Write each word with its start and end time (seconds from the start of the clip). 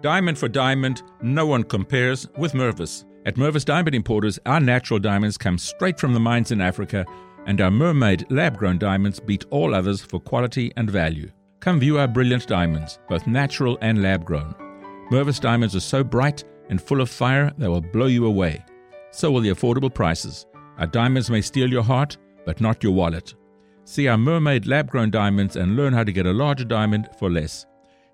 Diamond 0.00 0.38
for 0.38 0.48
diamond, 0.48 1.02
no 1.22 1.46
one 1.46 1.64
compares 1.64 2.28
with 2.36 2.52
Mervis. 2.52 3.04
At 3.26 3.36
Mervis 3.36 3.64
Diamond 3.64 3.94
Importers, 3.94 4.38
our 4.44 4.60
natural 4.60 4.98
diamonds 5.00 5.38
come 5.38 5.56
straight 5.56 5.98
from 5.98 6.12
the 6.12 6.20
mines 6.20 6.50
in 6.52 6.60
Africa, 6.60 7.06
and 7.46 7.60
our 7.60 7.70
mermaid 7.70 8.26
lab 8.30 8.58
grown 8.58 8.78
diamonds 8.78 9.20
beat 9.20 9.46
all 9.50 9.74
others 9.74 10.02
for 10.02 10.20
quality 10.20 10.72
and 10.76 10.90
value. 10.90 11.30
Come 11.60 11.80
view 11.80 11.98
our 11.98 12.06
brilliant 12.06 12.46
diamonds, 12.46 12.98
both 13.08 13.26
natural 13.26 13.78
and 13.80 14.02
lab 14.02 14.24
grown. 14.24 14.54
Mervis 15.10 15.40
diamonds 15.40 15.74
are 15.74 15.80
so 15.80 16.04
bright 16.04 16.44
and 16.68 16.80
full 16.80 17.00
of 17.00 17.10
fire 17.10 17.52
they 17.58 17.68
will 17.68 17.80
blow 17.80 18.06
you 18.06 18.26
away. 18.26 18.64
So 19.10 19.30
will 19.30 19.40
the 19.40 19.50
affordable 19.50 19.92
prices. 19.92 20.46
Our 20.78 20.86
diamonds 20.86 21.30
may 21.30 21.40
steal 21.40 21.70
your 21.70 21.82
heart, 21.82 22.16
but 22.44 22.60
not 22.60 22.82
your 22.82 22.92
wallet. 22.92 23.34
See 23.84 24.08
our 24.08 24.18
mermaid 24.18 24.66
lab 24.66 24.90
grown 24.90 25.10
diamonds 25.10 25.56
and 25.56 25.76
learn 25.76 25.92
how 25.92 26.04
to 26.04 26.12
get 26.12 26.26
a 26.26 26.32
larger 26.32 26.64
diamond 26.64 27.08
for 27.18 27.30
less. 27.30 27.66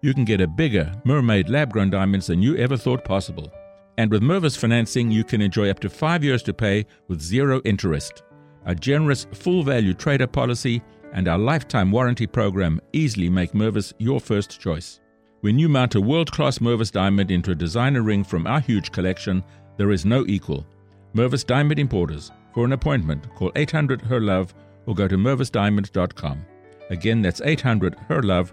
You 0.02 0.14
can 0.14 0.24
get 0.24 0.40
a 0.40 0.46
bigger 0.46 0.90
mermaid 1.04 1.50
lab 1.50 1.72
grown 1.72 1.90
diamonds 1.90 2.28
than 2.28 2.40
you 2.40 2.56
ever 2.56 2.76
thought 2.78 3.04
possible. 3.04 3.52
And 3.98 4.10
with 4.10 4.22
Mervis 4.22 4.56
financing, 4.56 5.10
you 5.10 5.24
can 5.24 5.42
enjoy 5.42 5.68
up 5.68 5.78
to 5.80 5.90
five 5.90 6.24
years 6.24 6.42
to 6.44 6.54
pay 6.54 6.86
with 7.08 7.20
zero 7.20 7.60
interest. 7.66 8.22
A 8.64 8.74
generous 8.74 9.26
full 9.32 9.62
value 9.62 9.92
trader 9.92 10.26
policy 10.26 10.82
and 11.12 11.28
our 11.28 11.36
lifetime 11.36 11.92
warranty 11.92 12.26
program 12.26 12.80
easily 12.94 13.28
make 13.28 13.52
Mervis 13.52 13.92
your 13.98 14.20
first 14.20 14.58
choice. 14.58 15.00
When 15.42 15.58
you 15.58 15.68
mount 15.68 15.94
a 15.96 16.00
world 16.00 16.32
class 16.32 16.60
Mervis 16.60 16.90
diamond 16.90 17.30
into 17.30 17.50
a 17.50 17.54
designer 17.54 18.00
ring 18.00 18.24
from 18.24 18.46
our 18.46 18.60
huge 18.60 18.92
collection, 18.92 19.44
there 19.76 19.90
is 19.90 20.06
no 20.06 20.24
equal. 20.26 20.66
Mervis 21.14 21.44
Diamond 21.44 21.78
Importers. 21.78 22.30
For 22.54 22.64
an 22.64 22.72
appointment, 22.72 23.26
call 23.34 23.52
800 23.54 24.00
Her 24.02 24.20
Love 24.20 24.54
or 24.86 24.94
go 24.94 25.06
to 25.08 25.16
mervisdiamond.com. 25.16 26.46
Again, 26.88 27.20
that's 27.22 27.40
800 27.42 27.96
Her 28.08 28.22
Love 28.22 28.52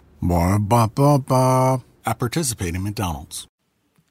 Ba 0.21 0.59
ba 0.61 0.85
ba 0.87 1.17
ba. 1.17 1.81
I 2.05 2.13
participate 2.13 2.75
in 2.75 2.83
McDonald's. 2.83 3.47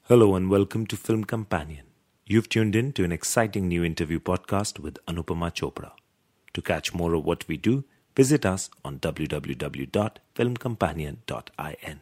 Hello 0.09 0.35
and 0.35 0.49
welcome 0.49 0.85
to 0.87 0.97
Film 0.97 1.23
Companion. 1.23 1.85
You've 2.25 2.49
tuned 2.49 2.75
in 2.75 2.91
to 2.93 3.03
an 3.05 3.13
exciting 3.13 3.69
new 3.69 3.85
interview 3.85 4.19
podcast 4.19 4.77
with 4.77 4.97
Anupama 5.07 5.53
Chopra. 5.53 5.91
To 6.53 6.61
catch 6.61 6.93
more 6.93 7.13
of 7.13 7.23
what 7.23 7.47
we 7.47 7.55
do, 7.55 7.85
visit 8.13 8.45
us 8.45 8.69
on 8.83 8.99
www.filmcompanion.in. 8.99 11.99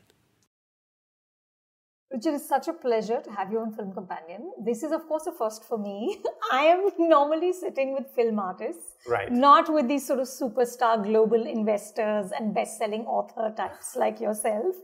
Ruchir, 2.14 2.34
it's 2.36 2.48
such 2.50 2.68
a 2.68 2.74
pleasure 2.74 3.22
to 3.22 3.32
have 3.32 3.52
you 3.52 3.60
on 3.60 3.72
Film 3.72 3.94
Companion. 3.94 4.52
This 4.66 4.82
is, 4.82 4.92
of 4.92 5.08
course, 5.08 5.28
a 5.28 5.32
first 5.32 5.64
for 5.64 5.78
me. 5.78 6.18
I 6.52 6.64
am 6.64 6.90
normally 6.98 7.54
sitting 7.54 7.94
with 7.94 8.08
film 8.16 8.40
artists, 8.40 8.96
Right. 9.08 9.32
not 9.32 9.72
with 9.72 9.88
these 9.88 10.08
sort 10.08 10.20
of 10.20 10.28
superstar 10.28 11.04
global 11.04 11.46
investors 11.46 12.32
and 12.38 12.54
best 12.54 12.80
selling 12.80 13.06
author 13.06 13.54
types 13.56 13.96
like 13.96 14.20
yourself. 14.20 14.76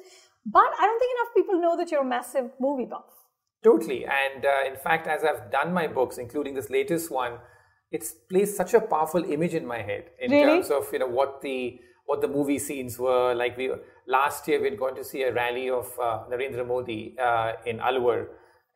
But 0.46 0.70
I 0.80 0.86
don't 0.86 1.00
think 1.00 1.12
enough 1.18 1.34
people 1.36 1.60
know 1.60 1.76
that 1.78 1.90
you're 1.92 2.02
a 2.02 2.06
massive 2.06 2.52
movie 2.60 2.86
buff. 2.86 3.06
Totally. 3.64 4.06
And 4.06 4.46
uh, 4.46 4.68
in 4.70 4.76
fact, 4.76 5.08
as 5.08 5.24
I've 5.24 5.50
done 5.50 5.74
my 5.74 5.88
books, 5.88 6.20
including 6.20 6.54
this 6.54 6.70
latest 6.70 7.10
one, 7.10 7.40
it's 7.92 8.12
placed 8.30 8.56
such 8.56 8.76
a 8.76 8.82
powerful 8.82 9.24
image 9.24 9.56
in 9.56 9.66
my 9.66 9.82
head 9.82 10.12
in 10.20 10.30
Really? 10.30 10.46
terms 10.46 10.70
of 10.70 10.88
you 10.94 11.00
know 11.00 11.08
what 11.08 11.42
the 11.42 11.80
what 12.06 12.22
the 12.22 12.28
movie 12.28 12.60
scenes 12.60 12.98
were. 13.00 13.34
Like 13.34 13.58
we 13.58 13.72
last 14.08 14.48
year, 14.48 14.60
we 14.62 14.70
had 14.70 14.80
gone 14.80 14.96
to 14.96 15.04
see 15.04 15.24
a 15.24 15.34
rally 15.34 15.70
of 15.70 15.88
uh, 16.00 16.24
Narendra 16.30 16.66
Modi 16.68 17.16
uh, 17.20 17.54
in 17.66 17.80
Alwar, 17.80 18.28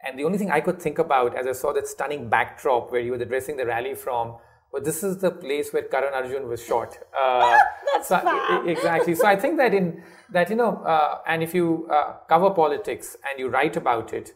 and 0.06 0.18
the 0.18 0.24
only 0.24 0.38
thing 0.38 0.52
I 0.52 0.62
could 0.62 0.82
think 0.82 1.00
about 1.00 1.36
as 1.36 1.48
I 1.48 1.52
saw 1.54 1.74
that 1.74 1.88
stunning 1.88 2.30
backdrop 2.30 2.92
where 2.92 3.02
he 3.02 3.12
was 3.12 3.22
addressing 3.22 3.58
the 3.58 3.66
rally 3.66 3.96
from. 3.96 4.38
Well, 4.72 4.84
this 4.84 5.04
is 5.04 5.18
the 5.18 5.32
place 5.32 5.74
where 5.74 5.82
Karan 5.82 6.14
Arjun 6.14 6.48
was 6.48 6.64
shot. 6.64 6.96
Uh, 7.20 7.58
That's 7.94 8.08
so- 8.08 8.20
fab. 8.20 8.68
exactly. 8.68 9.16
So 9.16 9.26
I 9.26 9.36
think 9.36 9.58
that 9.58 9.74
in 9.74 10.04
that 10.32 10.50
you 10.52 10.56
know, 10.56 10.78
uh, 10.86 11.22
and 11.26 11.42
if 11.42 11.54
you 11.56 11.88
uh, 11.92 12.14
cover 12.30 12.52
politics 12.52 13.18
and 13.28 13.40
you 13.40 13.50
write 13.50 13.76
about 13.78 14.14
it, 14.14 14.32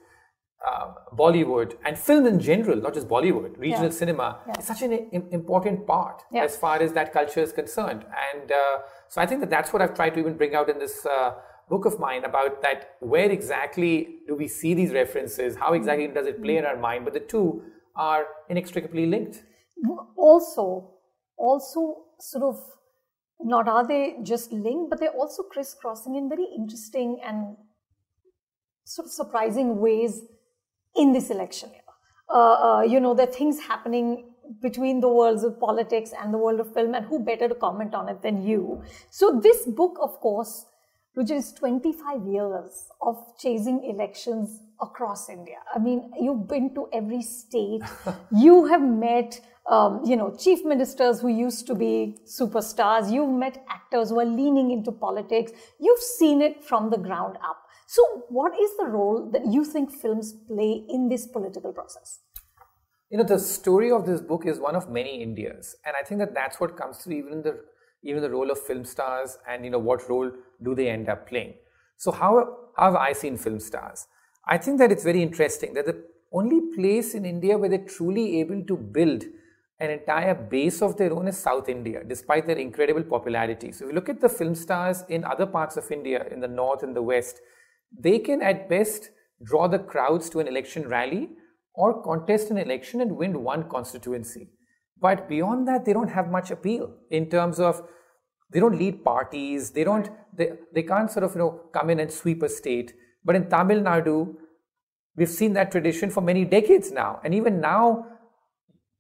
uh, 0.66 0.94
Bollywood 1.14 1.76
and 1.86 1.98
film 1.98 2.26
in 2.26 2.40
general, 2.40 2.78
not 2.78 2.94
just 2.94 3.08
Bollywood, 3.08 3.58
regional 3.60 3.86
Yeah. 3.92 4.00
cinema 4.02 4.40
Yeah. 4.48 4.60
is 4.60 4.66
such 4.66 4.82
an 4.82 4.94
important 5.32 5.86
part 5.86 6.24
Yeah. 6.32 6.44
as 6.44 6.56
far 6.58 6.78
as 6.82 6.94
that 6.94 7.12
culture 7.14 7.42
is 7.42 7.52
concerned. 7.52 8.06
And 8.28 8.52
uh, 8.52 8.80
so 9.10 9.22
I 9.22 9.26
think 9.26 9.42
that 9.42 9.50
that's 9.50 9.74
what 9.74 9.82
I've 9.82 9.94
tried 9.94 10.12
to 10.16 10.20
even 10.20 10.38
bring 10.38 10.56
out 10.56 10.70
in 10.70 10.80
this 10.80 11.06
uh, 11.06 11.34
book 11.70 11.86
of 11.86 12.00
mine 12.00 12.24
about 12.24 12.62
that 12.62 12.96
where 13.00 13.30
exactly 13.30 14.20
do 14.28 14.36
we 14.36 14.48
see 14.48 14.74
these 14.74 14.94
references? 14.94 15.56
How 15.58 15.74
exactly 15.74 16.08
does 16.08 16.28
it 16.28 16.42
play 16.42 16.58
in 16.58 16.66
our 16.66 16.78
mind? 16.78 17.04
But 17.04 17.14
the 17.14 17.20
two 17.34 17.64
are 17.96 18.26
inextricably 18.50 19.06
linked. 19.06 19.44
Also, 20.18 20.92
also 21.38 22.06
sort 22.20 22.44
of 22.44 22.58
not 23.42 23.68
are 23.68 23.86
they 23.86 24.16
just 24.24 24.52
linked, 24.54 24.90
but 24.90 25.00
they're 25.00 25.18
also 25.24 25.44
crisscrossing 25.44 26.16
in 26.16 26.30
very 26.30 26.48
interesting 26.58 27.20
and 27.26 27.58
sort 28.86 29.06
of 29.08 29.12
surprising 29.12 29.80
ways 29.80 30.22
in 30.96 31.12
this 31.12 31.30
election 31.30 31.70
year. 31.72 31.82
Uh, 32.30 32.78
uh, 32.78 32.82
you 32.82 33.00
know, 33.00 33.14
there 33.14 33.28
are 33.28 33.32
things 33.32 33.60
happening 33.60 34.26
between 34.62 35.00
the 35.00 35.10
worlds 35.10 35.44
of 35.44 35.60
politics 35.60 36.12
and 36.20 36.34
the 36.34 36.38
world 36.38 36.60
of 36.60 36.74
film, 36.74 36.94
and 36.96 37.06
who 37.06 37.20
better 37.20 37.48
to 37.48 37.56
comment 37.56 37.94
on 37.94 38.10
it 38.10 38.22
than 38.22 38.42
you? 38.42 38.82
So, 39.10 39.40
this 39.42 39.66
book, 39.66 39.98
of 40.02 40.20
course, 40.20 40.66
which 41.14 41.32
is 41.32 41.54
25 41.54 42.26
years 42.26 42.90
of 43.02 43.18
chasing 43.40 43.84
elections 43.86 44.62
across 44.82 45.30
India. 45.30 45.58
I 45.74 45.80
mean, 45.80 46.12
you've 46.20 46.48
been 46.48 46.74
to 46.76 46.88
every 46.92 47.22
state, 47.22 47.82
you 48.36 48.66
have 48.66 48.82
met. 48.82 49.40
Um, 49.66 50.02
you 50.04 50.18
know, 50.18 50.36
chief 50.36 50.66
ministers 50.66 51.22
who 51.22 51.30
used 51.30 51.68
to 51.68 51.74
be 51.74 52.18
superstars. 52.26 53.10
You've 53.10 53.30
met 53.30 53.64
actors 53.70 54.10
who 54.10 54.20
are 54.20 54.26
leaning 54.26 54.72
into 54.72 54.92
politics. 54.92 55.54
You've 55.80 56.02
seen 56.02 56.42
it 56.42 56.66
from 56.66 56.90
the 56.90 56.98
ground 56.98 57.38
up. 57.38 57.63
So, 57.96 58.04
what 58.30 58.54
is 58.60 58.72
the 58.80 58.86
role 58.86 59.30
that 59.34 59.46
you 59.46 59.64
think 59.64 59.92
films 59.92 60.34
play 60.48 60.84
in 60.90 61.10
this 61.10 61.28
political 61.28 61.72
process? 61.72 62.20
you 63.14 63.20
know 63.20 63.24
the 63.24 63.38
story 63.38 63.92
of 63.92 64.06
this 64.08 64.22
book 64.30 64.46
is 64.52 64.60
one 64.60 64.76
of 64.78 64.86
many 64.90 65.12
indias 65.22 65.76
and 65.86 65.98
i 66.00 66.04
think 66.06 66.20
that 66.22 66.34
that's 66.38 66.60
what 66.60 66.72
comes 66.76 66.98
through 66.98 67.14
even 67.18 67.44
the 67.48 67.52
even 68.04 68.22
the 68.22 68.30
role 68.30 68.52
of 68.52 68.60
film 68.60 68.84
stars 68.86 69.38
and 69.48 69.64
you 69.66 69.72
know 69.74 69.84
what 69.90 70.08
role 70.10 70.32
do 70.62 70.76
they 70.76 70.90
end 70.90 71.10
up 71.10 71.28
playing. 71.28 71.54
So 71.98 72.12
how, 72.12 72.58
how 72.78 72.92
have 72.92 72.96
i 72.96 73.14
seen 73.14 73.38
film 73.38 73.60
stars? 73.60 74.08
I 74.46 74.58
think 74.58 74.80
that 74.80 74.92
it's 74.92 75.04
very 75.04 75.22
interesting 75.22 75.74
that 75.76 75.86
the 75.86 76.04
only 76.32 76.60
place 76.76 77.14
in 77.14 77.26
india 77.26 77.58
where 77.58 77.70
they're 77.70 77.92
truly 77.98 78.40
able 78.42 78.62
to 78.72 78.76
build 78.76 79.24
an 79.80 79.90
entire 79.90 80.36
base 80.36 80.82
of 80.82 80.98
their 80.98 81.14
own 81.14 81.28
is 81.28 81.38
south 81.38 81.70
india 81.70 82.04
despite 82.04 82.48
their 82.48 82.58
incredible 82.58 83.04
popularity. 83.04 83.72
So 83.72 83.86
if 83.86 83.90
you 83.90 83.96
look 83.96 84.10
at 84.10 84.20
the 84.20 84.30
film 84.30 84.56
stars 84.56 85.04
in 85.08 85.24
other 85.24 85.46
parts 85.46 85.78
of 85.78 85.92
india 85.92 86.26
in 86.32 86.40
the 86.40 86.48
north 86.48 86.84
and 86.84 86.96
the 86.96 87.02
west 87.14 87.40
they 87.98 88.20
can 88.20 88.42
at 88.42 88.70
best 88.70 89.10
draw 89.44 89.68
the 89.68 89.80
crowds 89.80 90.30
to 90.30 90.40
an 90.40 90.48
election 90.48 90.88
rally 90.88 91.30
or 91.74 92.02
contest 92.04 92.52
an 92.52 92.58
election 92.58 93.02
and 93.02 93.18
win 93.18 93.44
one 93.44 93.70
constituency. 93.70 94.50
But 95.00 95.28
beyond 95.28 95.68
that, 95.68 95.86
they 95.86 95.94
don't 95.94 96.10
have 96.10 96.30
much 96.32 96.52
appeal 96.52 96.96
in 97.12 97.30
terms 97.30 97.60
of 97.60 97.82
they 98.52 98.60
don't 98.60 98.78
lead 98.78 99.04
parties, 99.04 99.72
they 99.72 99.84
don't 99.84 100.10
they, 100.36 100.54
they 100.74 100.84
can't 100.84 101.12
sort 101.12 101.24
of 101.24 101.34
you 101.34 101.40
know 101.40 101.62
come 101.74 101.90
in 101.90 102.00
and 102.00 102.12
sweep 102.12 102.44
a 102.44 102.50
state. 102.50 102.94
But 103.26 103.36
in 103.36 103.50
Tamil 103.50 103.82
Nadu, 103.82 104.36
we've 105.16 105.30
seen 105.30 105.54
that 105.54 105.72
tradition 105.72 106.10
for 106.10 106.22
many 106.22 106.46
decades 106.46 106.92
now. 106.92 107.20
And 107.24 107.34
even 107.34 107.60
now, 107.60 108.06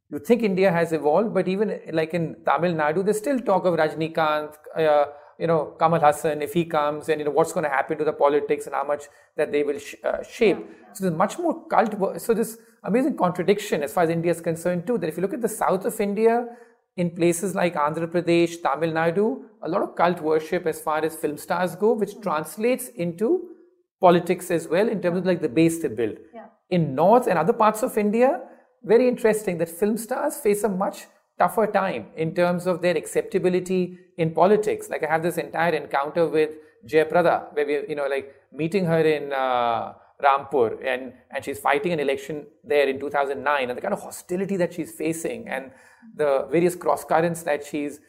you 0.09 0.19
think 0.19 0.43
India 0.43 0.71
has 0.71 0.91
evolved, 0.93 1.33
but 1.33 1.47
even 1.47 1.79
like 1.91 2.13
in 2.13 2.35
Tamil 2.45 2.73
Nadu, 2.73 3.03
there's 3.03 3.17
still 3.17 3.39
talk 3.39 3.65
of 3.65 3.75
Rajnikant, 3.75 4.55
uh, 4.75 5.05
you 5.39 5.47
know, 5.47 5.75
Kamal 5.79 5.99
Haasan, 5.99 6.41
if 6.41 6.53
he 6.53 6.65
comes, 6.65 7.09
and 7.09 7.19
you 7.19 7.25
know 7.25 7.31
what's 7.31 7.53
going 7.53 7.63
to 7.63 7.69
happen 7.69 7.97
to 7.97 8.03
the 8.03 8.13
politics 8.13 8.65
and 8.65 8.75
how 8.75 8.83
much 8.83 9.03
that 9.35 9.51
they 9.51 9.63
will 9.63 9.79
sh- 9.79 9.95
uh, 10.03 10.23
shape. 10.23 10.57
So 10.93 11.05
there's 11.05 11.17
much 11.17 11.39
more 11.39 11.67
cult. 11.67 12.21
So 12.21 12.33
this 12.33 12.57
amazing 12.83 13.17
contradiction 13.17 13.83
as 13.83 13.93
far 13.93 14.03
as 14.03 14.09
India 14.09 14.31
is 14.31 14.41
concerned 14.41 14.85
too. 14.85 14.97
That 14.97 15.07
if 15.07 15.17
you 15.17 15.21
look 15.21 15.33
at 15.33 15.41
the 15.41 15.49
south 15.49 15.85
of 15.85 15.99
India, 15.99 16.45
in 16.95 17.09
places 17.09 17.55
like 17.55 17.73
Andhra 17.75 18.07
Pradesh, 18.07 18.61
Tamil 18.61 18.91
Nadu, 18.91 19.43
a 19.63 19.69
lot 19.69 19.81
of 19.81 19.95
cult 19.95 20.21
worship 20.21 20.67
as 20.67 20.79
far 20.79 21.03
as 21.03 21.15
film 21.15 21.37
stars 21.37 21.75
go, 21.75 21.93
which 21.93 22.19
translates 22.21 22.89
into 22.89 23.49
politics 23.99 24.51
as 24.51 24.67
well 24.67 24.87
in 24.87 25.01
terms 25.01 25.19
of 25.19 25.25
like 25.25 25.41
the 25.41 25.49
base 25.49 25.81
they 25.81 25.87
build. 25.87 26.17
Yeah. 26.33 26.45
In 26.69 26.93
North 26.93 27.27
and 27.27 27.37
other 27.37 27.53
parts 27.53 27.81
of 27.83 27.97
India, 27.97 28.41
very 28.83 29.07
interesting 29.07 29.57
that 29.59 29.69
film 29.69 29.97
stars 29.97 30.37
face 30.37 30.63
a 30.63 30.69
much 30.69 31.07
tougher 31.37 31.67
time 31.67 32.07
in 32.15 32.33
terms 32.35 32.67
of 32.67 32.81
their 32.81 32.95
acceptability 32.95 33.97
in 34.17 34.31
politics. 34.31 34.89
Like 34.89 35.03
I 35.03 35.07
have 35.07 35.23
this 35.23 35.37
entire 35.37 35.73
encounter 35.73 36.27
with 36.27 36.51
Jayaprada, 36.87 37.53
where 37.53 37.65
we, 37.65 37.73
you 37.89 37.95
know, 37.95 38.07
like 38.07 38.35
meeting 38.51 38.85
her 38.85 38.99
in 38.99 39.33
uh, 39.33 39.93
Rampur, 40.21 40.77
and, 40.85 41.13
and 41.31 41.43
she's 41.43 41.59
fighting 41.59 41.91
an 41.91 41.99
election 41.99 42.45
there 42.63 42.87
in 42.87 42.99
2009, 42.99 43.69
and 43.69 43.77
the 43.77 43.81
kind 43.81 43.93
of 43.93 44.01
hostility 44.01 44.57
that 44.57 44.73
she's 44.73 44.91
facing, 44.91 45.47
and 45.47 45.71
the 46.15 46.47
various 46.51 46.75
cross 46.75 47.03
currents 47.03 47.43
that 47.43 47.65
she's 47.65 47.99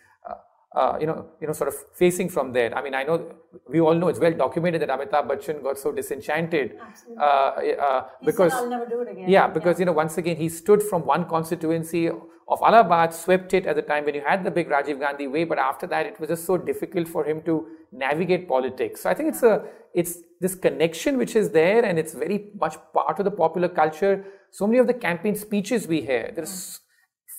uh, 0.74 0.98
you 1.00 1.06
know, 1.06 1.26
you 1.40 1.46
know, 1.46 1.52
sort 1.52 1.68
of 1.68 1.74
facing 1.94 2.28
from 2.28 2.52
there. 2.52 2.76
I 2.76 2.82
mean, 2.82 2.94
I 2.94 3.04
know 3.04 3.34
we 3.68 3.80
all 3.80 3.94
know 3.94 4.08
it's 4.08 4.18
well 4.18 4.32
documented 4.32 4.82
that 4.82 4.88
Amitabh 4.88 5.28
Bachchan 5.28 5.62
got 5.62 5.78
so 5.78 5.92
disenchanted 5.92 6.76
uh, 7.18 7.22
uh, 7.22 8.04
because 8.24 8.52
said, 8.52 8.58
I'll 8.58 8.68
never 8.68 8.86
do 8.86 9.00
it 9.02 9.12
again. 9.12 9.28
Yeah, 9.28 9.46
because 9.46 9.76
yeah. 9.76 9.80
you 9.80 9.84
know, 9.86 9.92
once 9.92 10.18
again, 10.18 10.36
he 10.36 10.48
stood 10.48 10.82
from 10.82 11.06
one 11.06 11.26
constituency 11.28 12.08
of 12.08 12.60
Allahabad, 12.60 13.14
swept 13.14 13.54
it 13.54 13.66
at 13.66 13.76
the 13.76 13.82
time 13.82 14.04
when 14.04 14.14
you 14.14 14.20
had 14.20 14.44
the 14.44 14.50
big 14.50 14.68
Rajiv 14.68 14.98
Gandhi 14.98 15.28
way, 15.28 15.44
but 15.44 15.58
after 15.58 15.86
that, 15.86 16.06
it 16.06 16.20
was 16.20 16.28
just 16.28 16.44
so 16.44 16.58
difficult 16.58 17.08
for 17.08 17.24
him 17.24 17.40
to 17.42 17.66
navigate 17.92 18.48
politics. 18.48 19.02
So 19.02 19.10
I 19.10 19.14
think 19.14 19.28
it's 19.30 19.42
a 19.42 19.64
it's 19.94 20.18
this 20.40 20.56
connection 20.56 21.16
which 21.16 21.36
is 21.36 21.50
there, 21.50 21.84
and 21.84 21.98
it's 21.98 22.14
very 22.14 22.50
much 22.58 22.76
part 22.92 23.20
of 23.20 23.24
the 23.24 23.30
popular 23.30 23.68
culture. 23.68 24.24
So 24.50 24.66
many 24.66 24.78
of 24.78 24.88
the 24.88 24.94
campaign 24.94 25.36
speeches 25.36 25.86
we 25.86 26.00
hear, 26.00 26.32
they're 26.34 26.46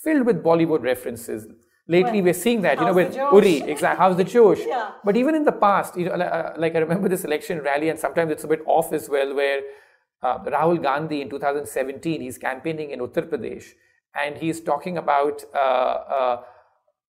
filled 0.03 0.25
with 0.25 0.43
Bollywood 0.43 0.81
references 0.81 1.47
Lately, 1.87 2.21
we're 2.21 2.33
seeing 2.33 2.61
that, 2.61 2.79
you 2.79 2.85
know, 2.85 2.93
with 2.93 3.15
Uri, 3.15 3.61
exactly, 3.61 3.97
how's 4.03 4.17
the 4.17 4.23
Josh? 4.23 4.59
yeah. 4.65 4.91
But 5.03 5.15
even 5.15 5.35
in 5.35 5.43
the 5.45 5.51
past, 5.51 5.95
you 5.95 6.05
know, 6.05 6.13
uh, 6.13 6.53
like 6.57 6.75
I 6.75 6.79
remember 6.79 7.07
this 7.07 7.23
election 7.23 7.59
rally, 7.59 7.89
and 7.89 7.99
sometimes 7.99 8.31
it's 8.31 8.43
a 8.43 8.47
bit 8.47 8.61
off 8.65 8.91
as 8.91 9.07
well, 9.07 9.35
where 9.35 9.61
uh, 10.23 10.39
Rahul 10.39 10.81
Gandhi 10.81 11.21
in 11.21 11.29
2017, 11.29 12.21
he's 12.21 12.39
campaigning 12.39 12.89
in 12.89 12.99
Uttar 13.01 13.29
Pradesh, 13.29 13.65
and 14.19 14.35
he's 14.35 14.61
talking 14.61 14.97
about 14.97 15.43
uh, 15.53 15.57
uh, 15.57 16.41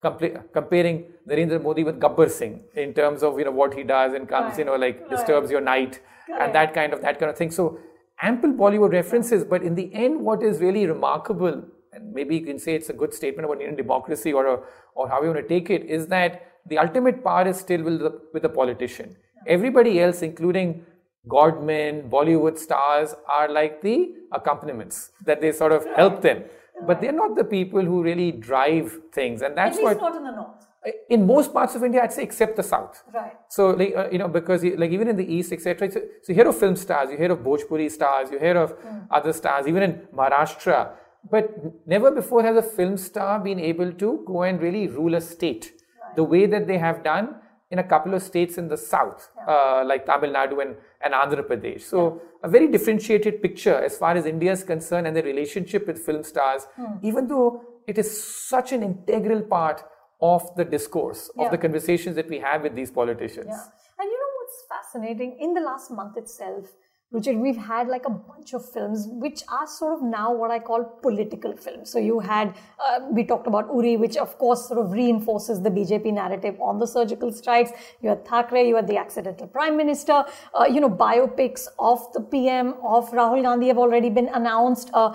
compl- 0.05 0.53
comparing 0.53 1.07
Narendra 1.27 1.63
Modi 1.63 1.83
with 1.83 1.99
Gabbar 1.99 2.31
Singh 2.31 2.65
in 2.75 2.93
terms 2.93 3.23
of, 3.23 3.39
you 3.39 3.47
know, 3.47 3.53
what 3.53 3.73
he 3.73 3.83
does 3.83 4.13
and 4.13 4.29
comes, 4.29 4.51
right. 4.51 4.59
you 4.59 4.65
know, 4.67 4.77
like 4.77 5.01
right. 5.01 5.11
disturbs 5.11 5.51
your 5.51 5.63
night 5.63 6.01
and 6.39 6.55
that 6.55 6.75
kind 6.75 6.93
of 6.93 7.01
that 7.01 7.19
kind 7.19 7.31
of 7.31 7.39
thing. 7.39 7.51
So 7.51 7.79
ample 8.21 8.53
Bollywood 8.53 8.93
references, 8.93 9.45
but 9.45 9.63
in 9.63 9.75
the 9.75 9.93
end, 9.95 10.21
what 10.21 10.43
is 10.43 10.61
really 10.61 10.87
remarkable 10.87 11.65
and 11.97 12.13
maybe 12.13 12.37
you 12.37 12.45
can 12.45 12.59
say 12.59 12.75
it's 12.75 12.91
a 12.91 12.99
good 13.03 13.13
statement 13.15 13.47
about 13.47 13.61
Indian 13.61 13.77
democracy 13.77 14.33
or, 14.33 14.47
a, 14.47 14.59
or 14.95 15.09
how 15.09 15.23
you 15.23 15.29
want 15.29 15.41
to 15.41 15.49
take 15.49 15.71
it, 15.71 15.85
is 15.85 16.07
that 16.09 16.43
the 16.67 16.79
ultimate 16.79 17.25
power 17.25 17.49
is 17.49 17.59
still 17.59 17.83
with 17.83 17.99
the, 18.01 18.21
with 18.33 18.43
the 18.43 18.49
politician. 18.49 19.17
Everybody 19.47 20.01
else, 20.01 20.23
including 20.23 20.85
Godmen, 21.29 22.11
Bollywood 22.11 22.59
stars, 22.59 23.15
are 23.29 23.49
like 23.49 23.81
the 23.83 24.15
accompaniments 24.33 25.11
that 25.25 25.41
they 25.41 25.53
sort 25.53 25.73
of 25.73 25.87
help 25.97 26.23
them. 26.23 26.45
But 26.87 27.01
they're 27.01 27.13
not 27.13 27.37
the 27.37 27.45
people 27.45 27.83
who 27.83 28.03
really 28.03 28.33
drive 28.33 28.99
things, 29.13 29.43
and 29.43 29.57
that's 29.57 29.79
At 29.79 29.85
least 29.85 30.01
what. 30.01 30.11
not 30.11 30.17
in 30.17 30.25
the 30.25 30.31
north. 30.33 30.67
In 31.09 31.27
most 31.27 31.53
parts 31.53 31.75
of 31.75 31.83
India, 31.83 32.03
I'd 32.03 32.13
say 32.13 32.23
except 32.23 32.55
the 32.57 32.63
south. 32.63 33.03
Right. 33.13 33.33
So, 33.49 33.71
like, 33.71 33.97
uh, 33.97 34.09
you 34.13 34.19
know, 34.19 34.29
because 34.29 34.63
like 34.63 34.93
even 34.93 35.09
in 35.09 35.17
the 35.17 35.35
east, 35.37 35.53
etc. 35.53 35.91
So, 35.91 36.01
so, 36.23 36.29
you 36.29 36.35
hear 36.35 36.47
of 36.47 36.57
film 36.57 36.77
stars, 36.77 37.11
you 37.11 37.17
hear 37.17 37.33
of 37.33 37.41
Bhojpuri 37.41 37.91
stars, 37.91 38.31
you 38.31 38.39
hear 38.39 38.57
of 38.57 38.79
mm. 38.79 39.07
other 39.11 39.33
stars. 39.33 39.67
Even 39.67 39.83
in 39.83 39.93
Maharashtra, 40.15 40.91
but 41.31 41.51
never 41.87 42.11
before 42.11 42.43
has 42.43 42.57
a 42.57 42.63
film 42.63 42.97
star 42.97 43.41
been 43.41 43.59
able 43.59 43.93
to 43.93 44.23
go 44.27 44.43
and 44.43 44.61
really 44.61 44.87
rule 44.89 45.15
a 45.15 45.21
state 45.21 45.73
right. 46.03 46.17
the 46.17 46.25
way 46.25 46.47
that 46.47 46.67
they 46.67 46.79
have 46.79 47.03
done 47.03 47.37
in 47.71 47.81
a 47.81 47.85
couple 47.85 48.15
of 48.15 48.23
states 48.23 48.59
in 48.59 48.69
the 48.69 48.77
south, 48.77 49.29
yeah. 49.37 49.53
uh, 49.53 49.85
like 49.85 50.07
Tamil 50.07 50.31
Nadu 50.31 50.63
and, 50.63 50.77
and 51.05 51.15
Andhra 51.15 51.43
Pradesh. 51.43 51.83
So, 51.83 52.21
yeah. 52.23 52.49
a 52.49 52.49
very 52.49 52.69
differentiated 52.69 53.43
picture 53.43 53.75
as 53.75 53.99
far 53.99 54.17
as 54.17 54.25
India 54.25 54.53
is 54.53 54.63
concerned 54.63 55.07
and 55.07 55.17
the 55.17 55.23
relationship 55.23 55.87
with 55.87 55.99
film 55.99 56.23
stars, 56.23 56.67
hmm. 56.77 56.95
even 57.03 57.27
though 57.27 57.65
it 57.89 57.99
is 57.99 58.25
such 58.25 58.73
an 58.73 58.83
integral 58.83 59.43
part 59.43 59.83
of 60.21 60.55
the 60.57 60.65
discourse, 60.65 61.29
yeah. 61.37 61.45
of 61.45 61.51
the 61.51 61.59
conversations 61.59 62.15
that 62.17 62.29
we 62.29 62.39
have 62.39 62.63
with 62.63 62.75
these 62.75 62.91
politicians. 62.91 63.55
And 63.99 64.07
you 64.13 64.19
know 64.19 64.33
what's 64.39 64.65
fascinating? 64.69 65.37
In 65.41 65.53
the 65.53 65.61
last 65.61 65.91
month 65.91 66.17
itself, 66.17 66.67
Ruchir, 67.15 67.39
we've 67.41 67.57
had 67.57 67.87
like 67.87 68.05
a 68.05 68.11
bunch 68.11 68.53
of 68.53 68.69
films 68.69 69.07
which 69.09 69.43
are 69.49 69.67
sort 69.67 69.95
of 69.95 70.03
now 70.03 70.35
what 70.35 70.51
I 70.51 70.59
call 70.59 70.83
political 71.03 71.57
films. 71.57 71.89
So 71.89 72.01
you 72.01 72.19
had, 72.19 72.53
uh, 72.85 72.99
we 73.13 73.23
talked 73.23 73.47
about 73.47 73.69
Uri, 73.73 73.97
which 73.97 74.17
of 74.17 74.37
course 74.39 74.67
sort 74.67 74.81
of 74.85 74.91
reinforces 74.91 75.63
the 75.63 75.71
BJP 75.71 76.13
narrative 76.13 76.61
on 76.61 76.81
the 76.81 76.87
surgical 76.87 77.33
strikes. 77.33 77.71
You 78.03 78.09
had 78.09 78.27
Thackeray, 78.27 78.67
you 78.67 78.75
had 78.75 78.89
the 78.89 78.97
accidental 78.97 79.47
prime 79.47 79.77
minister. 79.77 80.25
Uh, 80.53 80.65
you 80.65 80.81
know, 80.81 80.91
biopics 80.91 81.69
of 81.79 82.13
the 82.13 82.21
PM, 82.21 82.75
of 82.83 83.09
Rahul 83.13 83.43
Gandhi 83.43 83.69
have 83.69 83.79
already 83.79 84.11
been 84.11 84.29
announced. 84.35 84.91
Uh, 84.93 85.15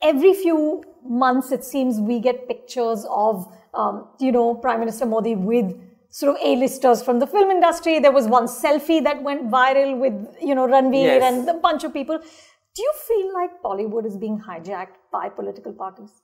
every 0.00 0.32
few 0.32 0.82
months, 1.06 1.52
it 1.52 1.62
seems 1.62 2.00
we 2.00 2.20
get 2.20 2.48
pictures 2.48 3.04
of, 3.10 3.46
um, 3.74 4.08
you 4.18 4.32
know, 4.32 4.54
Prime 4.54 4.80
Minister 4.80 5.04
Modi 5.04 5.34
with 5.34 5.78
sort 6.18 6.34
of 6.34 6.42
A-listers 6.42 7.02
from 7.02 7.18
the 7.18 7.26
film 7.26 7.50
industry. 7.50 7.98
There 7.98 8.12
was 8.18 8.26
one 8.26 8.46
selfie 8.46 9.02
that 9.04 9.22
went 9.22 9.50
viral 9.50 9.98
with, 9.98 10.14
you 10.40 10.54
know, 10.54 10.66
Ranveer 10.66 11.20
yes. 11.20 11.22
and 11.30 11.48
a 11.48 11.54
bunch 11.54 11.84
of 11.84 11.92
people. 11.92 12.18
Do 12.18 12.82
you 12.82 12.92
feel 13.06 13.34
like 13.34 13.50
Bollywood 13.62 14.06
is 14.06 14.16
being 14.16 14.40
hijacked 14.40 14.96
by 15.12 15.28
political 15.28 15.74
parties? 15.74 16.22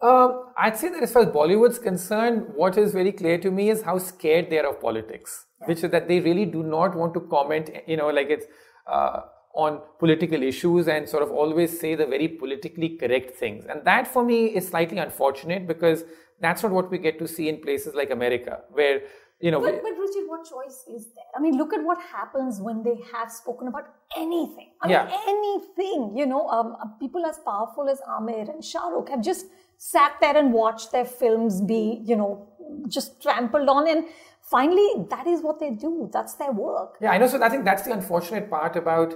Um, 0.00 0.52
I'd 0.56 0.76
say 0.76 0.88
that 0.88 1.02
as 1.02 1.12
far 1.12 1.22
as 1.22 1.28
Bollywood's 1.28 1.80
concerned, 1.80 2.46
what 2.54 2.78
is 2.78 2.92
very 2.92 3.10
clear 3.10 3.38
to 3.38 3.50
me 3.50 3.70
is 3.70 3.82
how 3.82 3.98
scared 3.98 4.50
they 4.50 4.58
are 4.60 4.68
of 4.68 4.80
politics, 4.80 5.46
yeah. 5.60 5.66
which 5.66 5.82
is 5.82 5.90
that 5.90 6.06
they 6.06 6.20
really 6.20 6.44
do 6.44 6.62
not 6.62 6.94
want 6.94 7.14
to 7.14 7.20
comment, 7.20 7.70
you 7.88 7.96
know, 7.96 8.10
like 8.10 8.30
it's 8.30 8.46
uh, 8.86 9.22
on 9.54 9.80
political 9.98 10.42
issues 10.44 10.86
and 10.86 11.08
sort 11.08 11.24
of 11.24 11.32
always 11.32 11.80
say 11.80 11.96
the 11.96 12.06
very 12.06 12.28
politically 12.28 12.90
correct 12.90 13.36
things. 13.36 13.64
And 13.66 13.84
that 13.84 14.06
for 14.06 14.24
me 14.24 14.46
is 14.46 14.68
slightly 14.68 14.98
unfortunate 14.98 15.66
because 15.66 16.04
that's 16.40 16.62
not 16.62 16.72
what 16.72 16.90
we 16.90 16.98
get 16.98 17.18
to 17.18 17.28
see 17.28 17.48
in 17.48 17.60
places 17.60 17.94
like 17.94 18.10
America, 18.10 18.60
where 18.70 19.02
you 19.44 19.50
know. 19.50 19.60
But, 19.60 19.82
but 19.82 19.92
Ruchir, 19.92 20.26
what 20.26 20.42
choice 20.48 20.78
is 20.96 21.08
there? 21.14 21.30
I 21.36 21.40
mean, 21.40 21.56
look 21.58 21.74
at 21.74 21.84
what 21.84 22.00
happens 22.00 22.60
when 22.60 22.82
they 22.82 22.96
have 23.12 23.30
spoken 23.30 23.68
about 23.68 23.84
anything. 24.16 24.70
I 24.82 24.88
yeah. 24.88 25.04
mean, 25.04 25.14
anything. 25.34 26.16
You 26.16 26.26
know, 26.26 26.48
um, 26.48 26.76
uh, 26.82 26.86
people 26.98 27.26
as 27.26 27.38
powerful 27.38 27.90
as 27.90 28.00
Aamir 28.08 28.48
and 28.52 28.64
Shah 28.64 28.88
Rukh 28.88 29.10
have 29.10 29.22
just 29.22 29.46
sat 29.76 30.12
there 30.22 30.36
and 30.36 30.52
watched 30.52 30.92
their 30.92 31.04
films 31.04 31.60
be, 31.60 32.00
you 32.04 32.16
know, 32.16 32.48
just 32.88 33.20
trampled 33.20 33.68
on. 33.68 33.86
And 33.86 34.06
finally, 34.50 34.88
that 35.10 35.26
is 35.26 35.42
what 35.42 35.60
they 35.60 35.72
do. 35.72 36.08
That's 36.10 36.34
their 36.36 36.52
work. 36.52 36.96
Yeah, 37.02 37.10
I 37.10 37.18
know. 37.18 37.26
So 37.26 37.42
I 37.42 37.50
think 37.50 37.66
that's 37.66 37.82
the 37.82 37.92
unfortunate 37.92 38.48
part 38.48 38.76
about 38.76 39.14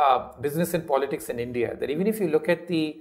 uh, 0.00 0.40
business 0.40 0.72
and 0.72 0.86
politics 0.86 1.28
in 1.28 1.38
India. 1.38 1.76
That 1.78 1.90
even 1.90 2.06
if 2.06 2.18
you 2.18 2.28
look 2.28 2.48
at 2.48 2.66
the 2.66 2.96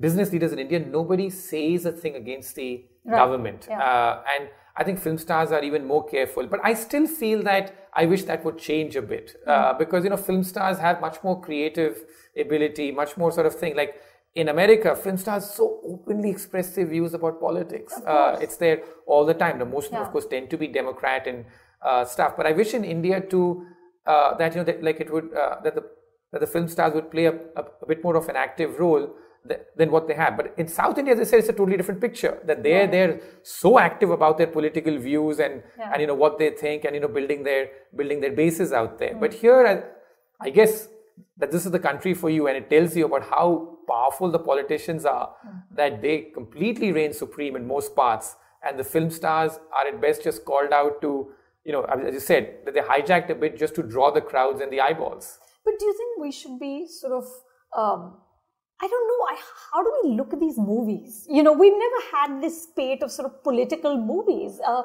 business 0.00 0.32
leaders 0.32 0.52
in 0.52 0.58
India, 0.58 0.78
nobody 0.78 1.28
says 1.28 1.84
a 1.84 1.92
thing 1.92 2.14
against 2.14 2.54
the 2.54 2.86
right. 3.04 3.18
government. 3.18 3.66
Yeah. 3.68 3.82
Uh, 3.82 4.22
and 4.34 4.48
I 4.78 4.84
think 4.84 5.00
film 5.00 5.18
stars 5.18 5.50
are 5.50 5.62
even 5.62 5.84
more 5.84 6.06
careful. 6.06 6.46
But 6.46 6.60
I 6.62 6.74
still 6.74 7.06
feel 7.06 7.42
that 7.42 7.88
I 7.92 8.06
wish 8.06 8.22
that 8.24 8.44
would 8.44 8.58
change 8.58 8.94
a 8.94 9.02
bit 9.02 9.36
uh, 9.46 9.72
hmm. 9.72 9.78
because 9.78 10.04
you 10.04 10.10
know 10.10 10.16
film 10.16 10.44
stars 10.44 10.78
have 10.78 11.00
much 11.00 11.22
more 11.24 11.40
creative 11.40 12.04
ability, 12.36 12.92
much 12.92 13.16
more 13.16 13.32
sort 13.32 13.46
of 13.46 13.54
thing. 13.54 13.76
Like 13.76 14.00
in 14.34 14.48
America, 14.48 14.94
film 14.94 15.16
stars 15.16 15.50
so 15.50 15.80
openly 15.84 16.30
express 16.30 16.74
their 16.76 16.86
views 16.86 17.12
about 17.12 17.40
politics. 17.40 17.92
Uh, 18.06 18.38
it's 18.40 18.56
there 18.56 18.82
all 19.06 19.26
the 19.26 19.34
time. 19.34 19.58
The 19.58 19.64
most, 19.64 19.90
yeah. 19.90 20.02
of 20.02 20.12
course, 20.12 20.26
tend 20.26 20.48
to 20.50 20.56
be 20.56 20.68
Democrat 20.68 21.26
and 21.26 21.44
uh, 21.82 22.04
stuff. 22.04 22.36
But 22.36 22.46
I 22.46 22.52
wish 22.52 22.72
in 22.72 22.84
India 22.84 23.20
too 23.20 23.66
uh, 24.06 24.34
that 24.36 24.54
you 24.54 24.60
know 24.60 24.64
that, 24.64 24.82
like 24.82 25.00
it 25.00 25.12
would 25.12 25.34
uh, 25.34 25.56
that 25.64 25.74
the 25.74 25.84
that 26.32 26.40
the 26.40 26.46
film 26.46 26.68
stars 26.68 26.94
would 26.94 27.10
play 27.10 27.24
a, 27.24 27.32
a, 27.32 27.64
a 27.82 27.86
bit 27.86 28.04
more 28.04 28.14
of 28.14 28.28
an 28.28 28.36
active 28.36 28.78
role 28.78 29.14
than 29.76 29.90
what 29.90 30.08
they 30.08 30.14
have. 30.14 30.36
But 30.36 30.54
in 30.56 30.68
South 30.68 30.98
India, 30.98 31.14
as 31.14 31.20
I 31.20 31.24
said, 31.24 31.38
it's 31.40 31.48
a 31.48 31.52
totally 31.52 31.76
different 31.76 32.00
picture. 32.00 32.38
That 32.44 32.62
they're 32.62 32.84
yeah. 32.84 32.90
they're 32.90 33.20
so 33.42 33.78
active 33.78 34.10
about 34.10 34.38
their 34.38 34.46
political 34.46 34.98
views 34.98 35.38
and 35.38 35.62
yeah. 35.78 35.92
and 35.92 36.00
you 36.00 36.06
know 36.06 36.14
what 36.14 36.38
they 36.38 36.50
think 36.50 36.84
and 36.84 36.94
you 36.94 37.00
know 37.00 37.08
building 37.08 37.42
their 37.44 37.68
building 37.96 38.20
their 38.20 38.32
bases 38.32 38.72
out 38.72 38.98
there. 38.98 39.14
Mm. 39.14 39.20
But 39.20 39.34
here, 39.34 39.66
I, 39.66 40.46
I, 40.46 40.50
guess 40.50 40.88
that 41.36 41.50
this 41.50 41.64
is 41.64 41.72
the 41.72 41.78
country 41.78 42.14
for 42.14 42.30
you, 42.30 42.48
and 42.48 42.56
it 42.56 42.68
tells 42.70 42.96
you 42.96 43.06
about 43.06 43.24
how 43.24 43.78
powerful 43.88 44.30
the 44.30 44.38
politicians 44.38 45.04
are. 45.04 45.34
Mm. 45.46 45.62
That 45.76 46.02
they 46.02 46.30
completely 46.34 46.92
reign 46.92 47.12
supreme 47.12 47.56
in 47.56 47.66
most 47.66 47.94
parts, 47.94 48.36
and 48.62 48.78
the 48.78 48.84
film 48.84 49.10
stars 49.10 49.58
are 49.72 49.86
at 49.86 50.00
best 50.00 50.24
just 50.24 50.44
called 50.44 50.72
out 50.72 51.00
to 51.02 51.32
you 51.64 51.72
know 51.72 51.82
as 51.84 52.14
you 52.14 52.20
said 52.20 52.58
that 52.64 52.74
they 52.74 52.80
hijacked 52.80 53.30
a 53.30 53.34
bit 53.34 53.58
just 53.58 53.74
to 53.74 53.82
draw 53.82 54.10
the 54.10 54.20
crowds 54.20 54.60
and 54.60 54.72
the 54.72 54.80
eyeballs. 54.80 55.38
But 55.64 55.78
do 55.78 55.84
you 55.84 55.92
think 55.92 56.20
we 56.20 56.32
should 56.32 56.58
be 56.58 56.86
sort 56.88 57.12
of 57.12 57.26
um, 57.76 58.16
I 58.80 58.86
don't 58.86 59.08
know. 59.08 59.26
I, 59.28 59.36
how 59.72 59.82
do 59.82 59.92
we 60.02 60.16
look 60.16 60.32
at 60.32 60.40
these 60.40 60.58
movies? 60.58 61.26
You 61.28 61.42
know, 61.42 61.52
we've 61.52 61.72
never 61.72 62.00
had 62.12 62.42
this 62.42 62.62
spate 62.62 63.02
of 63.02 63.10
sort 63.10 63.26
of 63.26 63.42
political 63.42 63.98
movies. 63.98 64.60
Uh, 64.64 64.82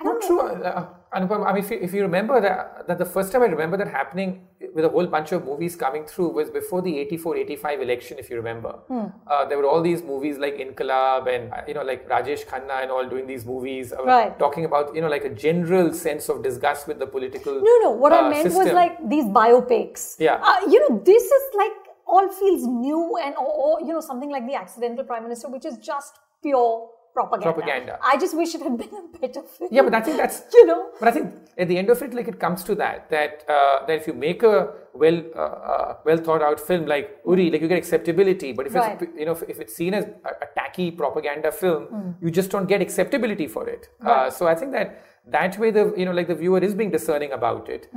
I 0.00 0.04
Not 0.04 0.22
true. 0.22 0.40
Uh, 0.40 0.86
I 1.12 1.20
mean, 1.20 1.64
if 1.64 1.70
you, 1.70 1.78
if 1.80 1.92
you 1.92 2.02
remember 2.02 2.40
that, 2.40 2.86
that 2.86 2.98
the 2.98 3.04
first 3.04 3.32
time 3.32 3.42
I 3.42 3.46
remember 3.46 3.76
that 3.78 3.88
happening 3.88 4.46
with 4.74 4.84
a 4.84 4.88
whole 4.88 5.06
bunch 5.06 5.32
of 5.32 5.44
movies 5.44 5.74
coming 5.74 6.06
through 6.06 6.28
was 6.30 6.50
before 6.50 6.82
the 6.82 6.92
84-85 7.10 7.82
election, 7.82 8.18
if 8.18 8.30
you 8.30 8.36
remember. 8.36 8.70
Hmm. 8.86 9.06
Uh, 9.26 9.44
there 9.46 9.58
were 9.58 9.66
all 9.66 9.82
these 9.82 10.02
movies 10.02 10.38
like 10.38 10.58
Inqilaab 10.58 11.26
and, 11.34 11.52
you 11.66 11.74
know, 11.74 11.82
like 11.82 12.08
Rajesh 12.08 12.46
Khanna 12.46 12.82
and 12.82 12.90
all 12.92 13.08
doing 13.08 13.26
these 13.26 13.44
movies. 13.44 13.92
Uh, 13.92 14.04
right. 14.04 14.38
Talking 14.38 14.66
about, 14.66 14.94
you 14.94 15.00
know, 15.00 15.08
like 15.08 15.24
a 15.24 15.34
general 15.34 15.92
sense 15.92 16.28
of 16.28 16.44
disgust 16.44 16.86
with 16.86 17.00
the 17.00 17.06
political 17.06 17.54
No, 17.54 17.78
no. 17.82 17.90
What 17.90 18.12
I 18.12 18.26
uh, 18.26 18.30
meant 18.30 18.44
system. 18.44 18.64
was 18.64 18.72
like 18.72 19.08
these 19.08 19.24
biopics. 19.24 20.14
Yeah. 20.20 20.34
Uh, 20.34 20.70
you 20.70 20.88
know, 20.88 21.02
this 21.04 21.24
is 21.24 21.42
like 21.56 21.87
all 22.08 22.28
feels 22.42 22.62
new 22.66 23.02
and 23.24 23.34
or, 23.36 23.52
or, 23.64 23.80
you 23.86 23.92
know 23.92 24.00
something 24.00 24.30
like 24.30 24.46
the 24.46 24.54
accidental 24.54 25.04
prime 25.04 25.22
minister 25.24 25.48
which 25.48 25.66
is 25.70 25.76
just 25.78 26.18
pure 26.42 26.88
propaganda. 27.14 27.52
Propaganda. 27.52 27.98
I 28.12 28.16
just 28.16 28.36
wish 28.36 28.54
it 28.54 28.62
had 28.62 28.76
been 28.78 28.90
a 28.98 29.18
better 29.18 29.42
film. 29.42 29.70
Yeah, 29.72 29.82
but 29.82 29.94
I 29.94 30.00
think 30.00 30.16
that's 30.18 30.42
you 30.54 30.66
know. 30.66 30.90
But 31.00 31.08
I 31.08 31.10
think 31.12 31.34
at 31.58 31.66
the 31.68 31.76
end 31.76 31.90
of 31.90 32.00
it, 32.02 32.14
like 32.14 32.28
it 32.28 32.38
comes 32.38 32.62
to 32.68 32.74
that 32.76 33.10
that 33.10 33.44
uh, 33.48 33.86
that 33.86 33.94
if 34.00 34.06
you 34.06 34.14
make 34.14 34.42
a 34.42 34.68
well 34.94 35.18
uh, 35.34 35.40
uh, 35.72 35.96
well 36.04 36.16
thought 36.18 36.42
out 36.42 36.60
film 36.60 36.86
like 36.86 37.18
Uri, 37.26 37.50
like 37.50 37.60
you 37.60 37.68
get 37.68 37.78
acceptability. 37.78 38.52
But 38.52 38.66
if 38.68 38.74
Right. 38.74 39.02
it's 39.02 39.18
you 39.18 39.26
know 39.26 39.32
if, 39.32 39.42
if 39.54 39.60
it's 39.60 39.74
seen 39.74 39.94
as 39.94 40.04
a, 40.04 40.30
a 40.46 40.48
tacky 40.54 40.90
propaganda 40.92 41.50
film, 41.50 42.16
you 42.22 42.30
just 42.30 42.50
don't 42.50 42.66
get 42.74 42.80
acceptability 42.80 43.48
for 43.48 43.68
it. 43.68 43.88
Uh, 44.04 44.10
Right. 44.10 44.32
so 44.32 44.46
I 44.46 44.54
think 44.54 44.72
that 44.72 45.02
that 45.38 45.58
way 45.58 45.70
the 45.72 45.92
you 45.96 46.04
know 46.04 46.12
like 46.12 46.28
the 46.28 46.36
viewer 46.44 46.60
is 46.70 46.74
being 46.74 46.90
discerning 46.98 47.32
about 47.32 47.68
it, 47.68 47.90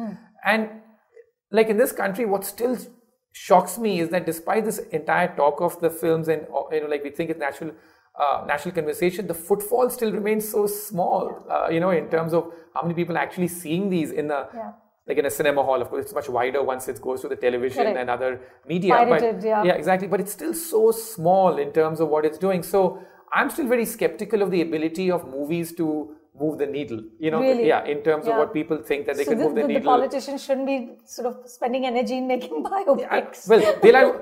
and 0.45 0.69
like 1.51 1.67
in 1.69 1.77
this 1.77 1.91
country, 1.91 2.25
what 2.25 2.43
still 2.45 2.75
shocks 3.31 3.77
me 3.77 3.99
is 3.99 4.09
that 4.09 4.25
despite 4.25 4.65
this 4.65 4.79
entire 4.99 5.33
talk 5.35 5.61
of 5.61 5.79
the 5.79 5.89
films 5.89 6.27
and 6.27 6.47
uh, 6.53 6.63
you 6.71 6.81
know 6.81 6.87
like 6.87 7.03
we 7.03 7.09
think 7.09 7.29
it's 7.29 7.39
natural 7.39 7.71
uh, 8.19 8.43
national 8.45 8.75
conversation, 8.75 9.25
the 9.27 9.33
footfall 9.33 9.89
still 9.89 10.11
remains 10.11 10.47
so 10.47 10.67
small. 10.67 11.45
Uh, 11.49 11.69
you 11.69 11.79
know, 11.79 11.91
in 11.91 12.09
terms 12.09 12.33
of 12.33 12.53
how 12.75 12.81
many 12.81 12.93
people 12.93 13.17
actually 13.17 13.47
seeing 13.47 13.89
these 13.89 14.11
in 14.11 14.27
the 14.27 14.47
Yeah. 14.53 14.73
like 15.07 15.17
in 15.17 15.25
a 15.25 15.29
cinema 15.31 15.63
hall. 15.63 15.81
Of 15.81 15.89
course, 15.89 16.03
it's 16.05 16.13
much 16.13 16.29
wider 16.29 16.61
once 16.61 16.87
it 16.87 17.01
goes 17.01 17.21
to 17.21 17.29
the 17.29 17.35
television 17.35 17.83
Correct. 17.83 17.97
and 17.97 18.09
other 18.09 18.41
media. 18.67 18.95
Pirated, 18.95 19.35
but, 19.41 19.65
yeah. 19.65 19.73
exactly. 19.73 20.07
But 20.07 20.19
it's 20.19 20.31
still 20.31 20.53
so 20.53 20.91
small 20.91 21.57
in 21.57 21.71
terms 21.71 21.99
of 21.99 22.09
what 22.09 22.25
it's 22.25 22.37
doing. 22.37 22.63
So 22.63 22.99
I'm 23.33 23.49
still 23.49 23.67
very 23.67 23.85
skeptical 23.85 24.41
of 24.41 24.51
the 24.51 24.61
ability 24.61 25.09
of 25.09 25.27
movies 25.27 25.73
to 25.75 26.15
move 26.39 26.57
the 26.57 26.65
needle. 26.65 27.01
You 27.19 27.31
know, 27.31 27.41
Really? 27.41 27.67
yeah, 27.67 27.83
in 27.85 28.01
terms 28.03 28.27
of 28.27 28.35
what 28.37 28.53
people 28.53 28.77
think 28.77 29.05
that 29.05 29.17
they 29.17 29.23
so 29.25 29.31
can 29.31 29.39
the, 29.39 29.45
move 29.45 29.55
the, 29.55 29.61
the, 29.61 29.67
the 29.67 29.73
needle. 29.73 29.91
politicians 29.97 30.43
shouldn't 30.43 30.65
be 30.67 30.91
sort 31.05 31.27
of 31.27 31.49
spending 31.49 31.85
energy 31.85 32.17
in 32.17 32.27
making 32.27 32.63
biopics. 32.71 33.47
well, 33.47 33.79
they'll 33.83 33.95
have, 33.95 34.21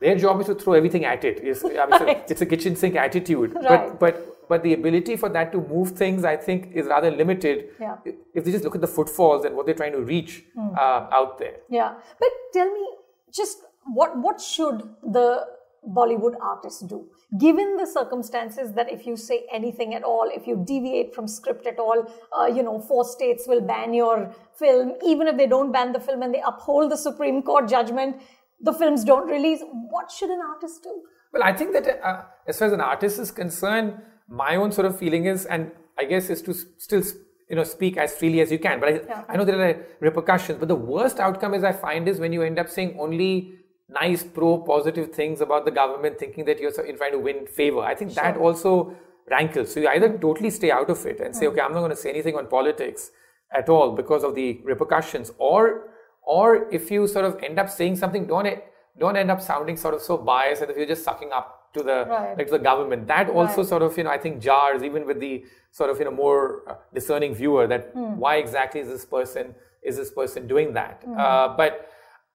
their 0.00 0.16
job 0.16 0.40
is 0.40 0.46
to 0.46 0.54
throw 0.54 0.74
everything 0.74 1.04
at 1.04 1.24
it. 1.24 1.38
It's, 1.42 1.64
I 1.64 1.68
mean, 1.68 1.76
it's, 1.78 2.00
a, 2.00 2.04
Right. 2.04 2.24
it's 2.28 2.42
a 2.42 2.46
kitchen 2.46 2.76
sink 2.76 2.96
attitude. 2.96 3.54
Right. 3.54 3.98
But 3.98 4.00
but 4.00 4.48
but 4.48 4.62
the 4.62 4.74
ability 4.74 5.16
for 5.16 5.28
that 5.30 5.52
to 5.52 5.58
move 5.58 5.92
things, 5.92 6.24
I 6.24 6.36
think, 6.36 6.72
is 6.74 6.86
rather 6.86 7.10
limited. 7.10 7.70
Yeah. 7.80 7.96
If 8.34 8.44
they 8.44 8.50
just 8.52 8.64
look 8.64 8.74
at 8.74 8.80
the 8.82 8.86
footfalls 8.86 9.44
and 9.46 9.56
what 9.56 9.64
they're 9.64 9.74
trying 9.74 9.92
to 9.92 10.02
reach 10.02 10.44
uh, 10.58 11.06
out 11.18 11.38
there. 11.38 11.54
Yeah, 11.70 11.94
but 12.18 12.28
tell 12.52 12.70
me, 12.70 12.86
just 13.32 13.58
what 13.86 14.18
what 14.18 14.40
should 14.40 14.82
the 15.02 15.46
Bollywood 15.88 16.34
artists 16.40 16.82
do, 16.82 17.06
given 17.38 17.76
the 17.76 17.86
circumstances 17.86 18.72
that 18.74 18.90
if 18.90 19.06
you 19.06 19.16
say 19.16 19.44
anything 19.52 19.94
at 19.94 20.02
all, 20.02 20.30
if 20.32 20.46
you 20.46 20.64
deviate 20.66 21.14
from 21.14 21.28
script 21.28 21.66
at 21.66 21.78
all, 21.78 22.06
uh, 22.38 22.46
you 22.46 22.62
know, 22.62 22.80
four 22.80 23.04
states 23.04 23.44
will 23.46 23.60
ban 23.60 23.92
your 23.94 24.34
film, 24.58 24.94
even 25.04 25.26
if 25.26 25.36
they 25.36 25.46
don't 25.46 25.72
ban 25.72 25.92
the 25.92 26.00
film 26.00 26.22
and 26.22 26.32
they 26.34 26.42
uphold 26.46 26.90
the 26.90 26.96
Supreme 26.96 27.42
Court 27.42 27.68
judgment, 27.68 28.16
the 28.60 28.72
films 28.72 29.04
don't 29.04 29.28
release. 29.28 29.60
What 29.90 30.10
should 30.10 30.30
an 30.30 30.40
artist 30.40 30.82
do? 30.82 31.02
Well, 31.32 31.42
I 31.42 31.52
think 31.52 31.72
that 31.72 32.00
uh, 32.02 32.22
as 32.46 32.58
far 32.58 32.68
as 32.68 32.72
an 32.72 32.80
artist 32.80 33.18
is 33.18 33.30
concerned, 33.30 33.94
my 34.28 34.56
own 34.56 34.72
sort 34.72 34.86
of 34.86 34.98
feeling 34.98 35.26
is, 35.26 35.44
and 35.46 35.72
I 35.98 36.04
guess 36.04 36.30
is 36.30 36.40
to 36.42 36.54
still 36.78 37.02
you 37.48 37.56
know 37.56 37.64
speak 37.64 37.96
as 37.96 38.14
freely 38.16 38.40
as 38.40 38.50
you 38.50 38.58
can. 38.58 38.80
But 38.80 38.88
I, 38.88 38.92
Yeah. 38.92 39.24
I 39.28 39.36
know 39.36 39.44
there 39.44 39.60
are 39.60 39.86
repercussions. 40.00 40.58
But 40.58 40.68
the 40.68 40.76
worst 40.76 41.20
outcome 41.20 41.54
is 41.54 41.64
I 41.64 41.72
find 41.72 42.08
is 42.08 42.20
when 42.20 42.32
you 42.32 42.42
end 42.42 42.58
up 42.58 42.68
saying 42.68 42.96
only 42.98 43.58
nice, 43.88 44.22
pro, 44.24 44.58
positive 44.58 45.12
things 45.12 45.40
about 45.40 45.64
the 45.64 45.70
government, 45.70 46.18
thinking 46.18 46.44
that 46.46 46.58
you're 46.60 46.72
in 46.84 46.96
trying 46.96 47.12
to 47.12 47.18
win 47.18 47.46
favor. 47.46 47.80
I 47.80 47.94
think 47.94 48.14
that 48.14 48.36
also 48.36 48.94
rankles. 49.30 49.72
So 49.72 49.80
you 49.80 49.88
either 49.88 50.16
totally 50.18 50.50
stay 50.50 50.70
out 50.70 50.90
of 50.90 51.04
it 51.06 51.20
and 51.20 51.34
say, 51.36 51.46
okay, 51.46 51.60
I'm 51.60 51.72
not 51.72 51.80
going 51.80 51.90
to 51.90 51.96
say 51.96 52.10
anything 52.10 52.36
on 52.36 52.46
politics 52.46 53.10
at 53.52 53.68
all 53.68 53.92
because 53.92 54.24
of 54.24 54.34
the 54.34 54.60
repercussions, 54.64 55.32
or 55.38 55.90
or 56.26 56.66
if 56.72 56.90
you 56.90 57.06
sort 57.06 57.26
of 57.26 57.42
end 57.42 57.58
up 57.58 57.68
saying 57.68 57.96
something, 57.96 58.26
don't 58.26 58.48
don't 58.98 59.16
end 59.16 59.30
up 59.30 59.40
sounding 59.40 59.76
sort 59.76 59.94
of 59.94 60.00
so 60.00 60.16
biased 60.16 60.62
and 60.62 60.70
if 60.70 60.76
you're 60.76 60.86
just 60.86 61.04
sucking 61.04 61.30
up 61.32 61.72
to 61.74 61.82
the 61.82 62.06
Right. 62.08 62.38
like 62.38 62.46
to 62.46 62.52
the 62.52 62.58
government. 62.70 63.06
That 63.08 63.28
also 63.28 63.58
Right. 63.62 63.66
sort 63.68 63.82
of 63.82 63.98
you 63.98 64.04
know 64.04 64.10
I 64.10 64.18
think 64.18 64.40
jars 64.40 64.82
even 64.82 65.04
with 65.06 65.18
the 65.20 65.44
sort 65.72 65.90
of 65.90 65.98
you 65.98 66.04
know 66.06 66.12
more 66.12 66.62
uh, 66.68 66.74
discerning 66.94 67.34
viewer 67.34 67.66
that 67.66 67.90
Hmm. 67.92 68.16
why 68.18 68.36
exactly 68.36 68.80
is 68.80 68.88
this 68.88 69.04
person 69.04 69.54
is 69.82 69.96
this 69.96 70.10
person 70.12 70.46
doing 70.46 70.72
that? 70.74 71.02
Hmm. 71.04 71.18
Uh, 71.18 71.48
but 71.56 71.90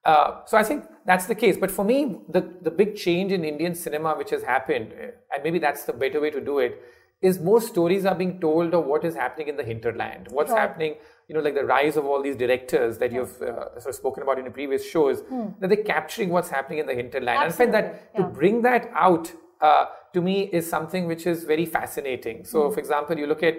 uh, 0.05 0.45
so 0.45 0.57
I 0.57 0.63
think 0.63 0.85
that's 1.05 1.25
the 1.25 1.35
case. 1.35 1.57
But 1.57 1.71
for 1.71 1.83
me, 1.85 2.19
the 2.29 2.41
the 2.61 2.71
big 2.71 2.95
change 2.95 3.31
in 3.31 3.43
Indian 3.43 3.75
cinema 3.75 4.15
which 4.15 4.29
has 4.31 4.43
happened, 4.43 4.93
uh, 4.93 5.11
and 5.33 5.43
maybe 5.43 5.59
that's 5.59 5.83
the 5.83 5.93
better 5.93 6.21
way 6.21 6.29
to 6.31 6.41
do 6.41 6.59
it, 6.59 6.81
is 7.21 7.39
more 7.39 7.59
stories 7.61 8.05
are 8.05 8.15
being 8.15 8.39
told 8.39 8.73
of 8.73 8.85
what 8.85 9.03
is 9.03 9.15
happening 9.15 9.47
in 9.49 9.57
the 9.57 9.63
hinterland, 9.63 10.27
what's 10.31 10.51
Right. 10.51 10.59
happening 10.59 10.95
you 11.29 11.35
know, 11.35 11.41
like 11.41 11.53
the 11.53 11.63
rise 11.63 11.95
of 11.95 12.05
all 12.07 12.23
these 12.23 12.35
directors 12.35 12.97
that 12.97 13.11
you've 13.11 13.39
uh, 13.39 13.79
sort 13.79 13.89
of 13.89 13.93
spoken 13.93 14.23
about 14.23 14.39
in 14.39 14.45
the 14.45 14.49
previous 14.49 14.83
shows, 14.83 15.21
that 15.59 15.67
they're 15.69 15.83
capturing 15.83 16.29
what's 16.29 16.49
happening 16.49 16.79
in 16.79 16.87
the 16.87 16.95
hinterland. 16.95 17.37
And 17.43 17.53
I 17.53 17.55
find 17.55 17.71
that 17.71 17.85
Hmm. 17.85 17.97
Absolutely, 17.97 18.23
to 18.33 18.39
bring 18.39 18.61
that 18.63 18.89
out 18.95 19.31
uh, 19.61 19.85
to 20.13 20.21
me 20.21 20.49
is 20.51 20.67
something 20.67 21.05
which 21.05 21.27
is 21.27 21.43
very 21.43 21.67
fascinating. 21.67 22.45
So, 22.45 22.71
for 22.71 22.79
example, 22.79 23.15
you 23.19 23.27
look 23.27 23.43
at 23.43 23.57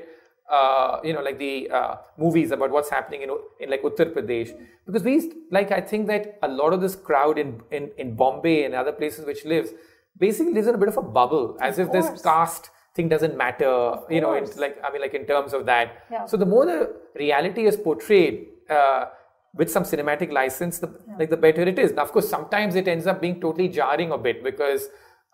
uh, 0.50 1.00
you 1.04 1.12
know, 1.12 1.22
like 1.22 1.38
the 1.38 1.70
uh, 1.70 1.96
movies 2.18 2.50
about 2.50 2.70
what's 2.70 2.90
happening 2.90 3.22
in, 3.22 3.30
in 3.60 3.70
like 3.70 3.82
Uttar 3.82 4.12
Pradesh, 4.12 4.52
because 4.86 5.02
we 5.02 5.32
like 5.50 5.70
I 5.70 5.80
think 5.80 6.08
that 6.08 6.38
a 6.42 6.48
lot 6.48 6.72
of 6.72 6.80
this 6.80 6.96
crowd 6.96 7.38
in 7.38 7.62
in, 7.70 7.90
in 7.98 8.16
Bombay 8.16 8.64
and 8.64 8.74
other 8.74 8.92
places 8.92 9.24
which 9.24 9.44
lives 9.44 9.70
basically 10.18 10.52
lives 10.52 10.66
in 10.66 10.74
a 10.74 10.78
bit 10.78 10.88
of 10.88 10.96
a 10.96 11.02
bubble, 11.02 11.56
as 11.60 11.78
if 11.78 11.92
this 11.92 12.22
caste 12.22 12.70
thing 12.94 13.08
doesn't 13.08 13.36
matter, 13.36 13.96
you 14.10 14.20
know, 14.20 14.34
in, 14.34 14.44
like 14.56 14.78
I 14.84 14.92
mean, 14.92 15.00
like 15.00 15.14
in 15.14 15.26
terms 15.26 15.52
of 15.52 15.66
that. 15.66 16.04
Yeah. 16.10 16.26
So 16.26 16.36
the 16.36 16.46
more 16.46 16.66
the 16.66 16.96
reality 17.14 17.66
is 17.66 17.76
portrayed 17.76 18.48
uh, 18.68 19.06
with 19.54 19.70
some 19.70 19.84
cinematic 19.84 20.32
license, 20.32 20.78
the 20.78 20.88
like 21.18 21.30
the 21.30 21.36
better 21.36 21.62
it 21.62 21.78
is. 21.78 21.92
Now, 21.92 22.02
of 22.02 22.12
course, 22.12 22.28
sometimes 22.28 22.74
it 22.74 22.88
ends 22.88 23.06
up 23.06 23.20
being 23.20 23.40
totally 23.40 23.68
jarring 23.68 24.12
a 24.12 24.18
bit 24.18 24.42
because 24.42 24.88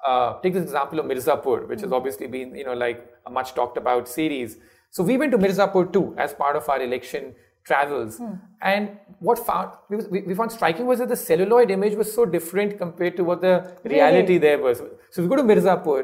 uh, 0.06 0.38
take 0.40 0.54
this 0.54 0.62
example 0.62 0.98
of 1.00 1.06
Mirzapur, 1.06 1.68
which 1.68 1.80
has 1.80 1.92
obviously 1.92 2.26
been 2.26 2.54
you 2.54 2.64
know 2.64 2.74
like 2.74 3.04
a 3.26 3.30
much 3.30 3.54
talked 3.54 3.78
about 3.78 4.08
series. 4.08 4.58
So 4.96 5.02
we 5.02 5.18
went 5.18 5.32
to 5.32 5.38
Mirzapur 5.38 5.92
too 5.92 6.14
as 6.16 6.32
part 6.32 6.56
of 6.56 6.66
our 6.70 6.80
election 6.80 7.34
travels, 7.64 8.16
hmm. 8.16 8.34
and 8.62 8.96
what 9.18 9.38
found 9.46 9.72
we, 9.90 9.96
we 10.12 10.20
we 10.28 10.34
found 10.38 10.52
striking 10.52 10.86
was 10.90 11.00
that 11.00 11.10
the 11.10 11.18
celluloid 11.22 11.72
image 11.74 11.96
was 12.02 12.12
so 12.18 12.24
different 12.36 12.78
compared 12.78 13.18
to 13.18 13.26
what 13.30 13.42
the 13.42 13.54
reality 13.94 14.38
there 14.44 14.58
was. 14.58 14.78
So 14.78 15.16
if 15.18 15.18
you 15.24 15.28
go 15.28 15.36
to 15.36 15.42
Mirzapur, 15.50 16.00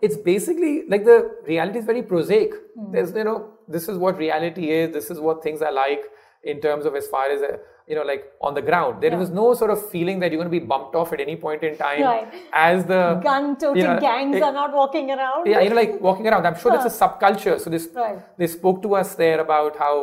it's 0.00 0.18
basically 0.28 0.74
like 0.94 1.04
the 1.04 1.18
reality 1.48 1.80
is 1.80 1.86
very 1.86 2.04
prosaic. 2.12 2.54
Hmm. 2.76 2.92
There's 2.92 3.10
you 3.22 3.24
know 3.30 3.38
this 3.76 3.88
is 3.88 3.98
what 4.04 4.22
reality 4.26 4.70
is. 4.78 4.94
This 4.98 5.10
is 5.10 5.18
what 5.28 5.42
things 5.42 5.66
are 5.70 5.72
like 5.80 6.06
in 6.52 6.60
terms 6.66 6.84
of 6.86 6.94
as 7.00 7.06
far 7.14 7.24
as 7.34 7.40
uh, 7.42 7.56
you 7.88 7.94
know 7.96 8.02
like 8.10 8.22
on 8.40 8.54
the 8.58 8.62
ground. 8.68 9.02
There 9.02 9.12
Yeah. 9.14 9.22
was 9.24 9.30
no 9.38 9.46
sort 9.60 9.70
of 9.74 9.80
feeling 9.94 10.18
that 10.20 10.32
you're 10.32 10.42
going 10.42 10.52
to 10.52 10.58
be 10.60 10.64
bumped 10.74 10.94
off 11.00 11.12
at 11.16 11.20
any 11.26 11.36
point 11.46 11.62
in 11.70 11.76
time 11.76 12.02
Right. 12.02 12.28
as 12.52 12.84
the 12.92 13.02
Gun-toting 13.28 13.82
you 13.82 13.88
know, 13.88 14.00
gangs 14.08 14.36
it- 14.36 14.42
are 14.48 14.52
not 14.60 14.72
walking 14.80 15.10
around. 15.16 15.46
yeah, 15.52 15.60
you 15.60 15.70
know, 15.70 15.76
like 15.82 16.00
walking 16.10 16.26
around. 16.28 16.46
I'm 16.50 16.58
sure 16.64 16.72
that's 16.76 16.90
a 16.94 16.96
subculture. 17.04 17.56
So 17.64 17.70
this, 17.76 17.88
Right. 17.94 18.18
they 18.38 18.48
spoke 18.58 18.82
to 18.86 18.94
us 19.02 19.14
there 19.24 19.40
about 19.48 19.76
how 19.84 19.94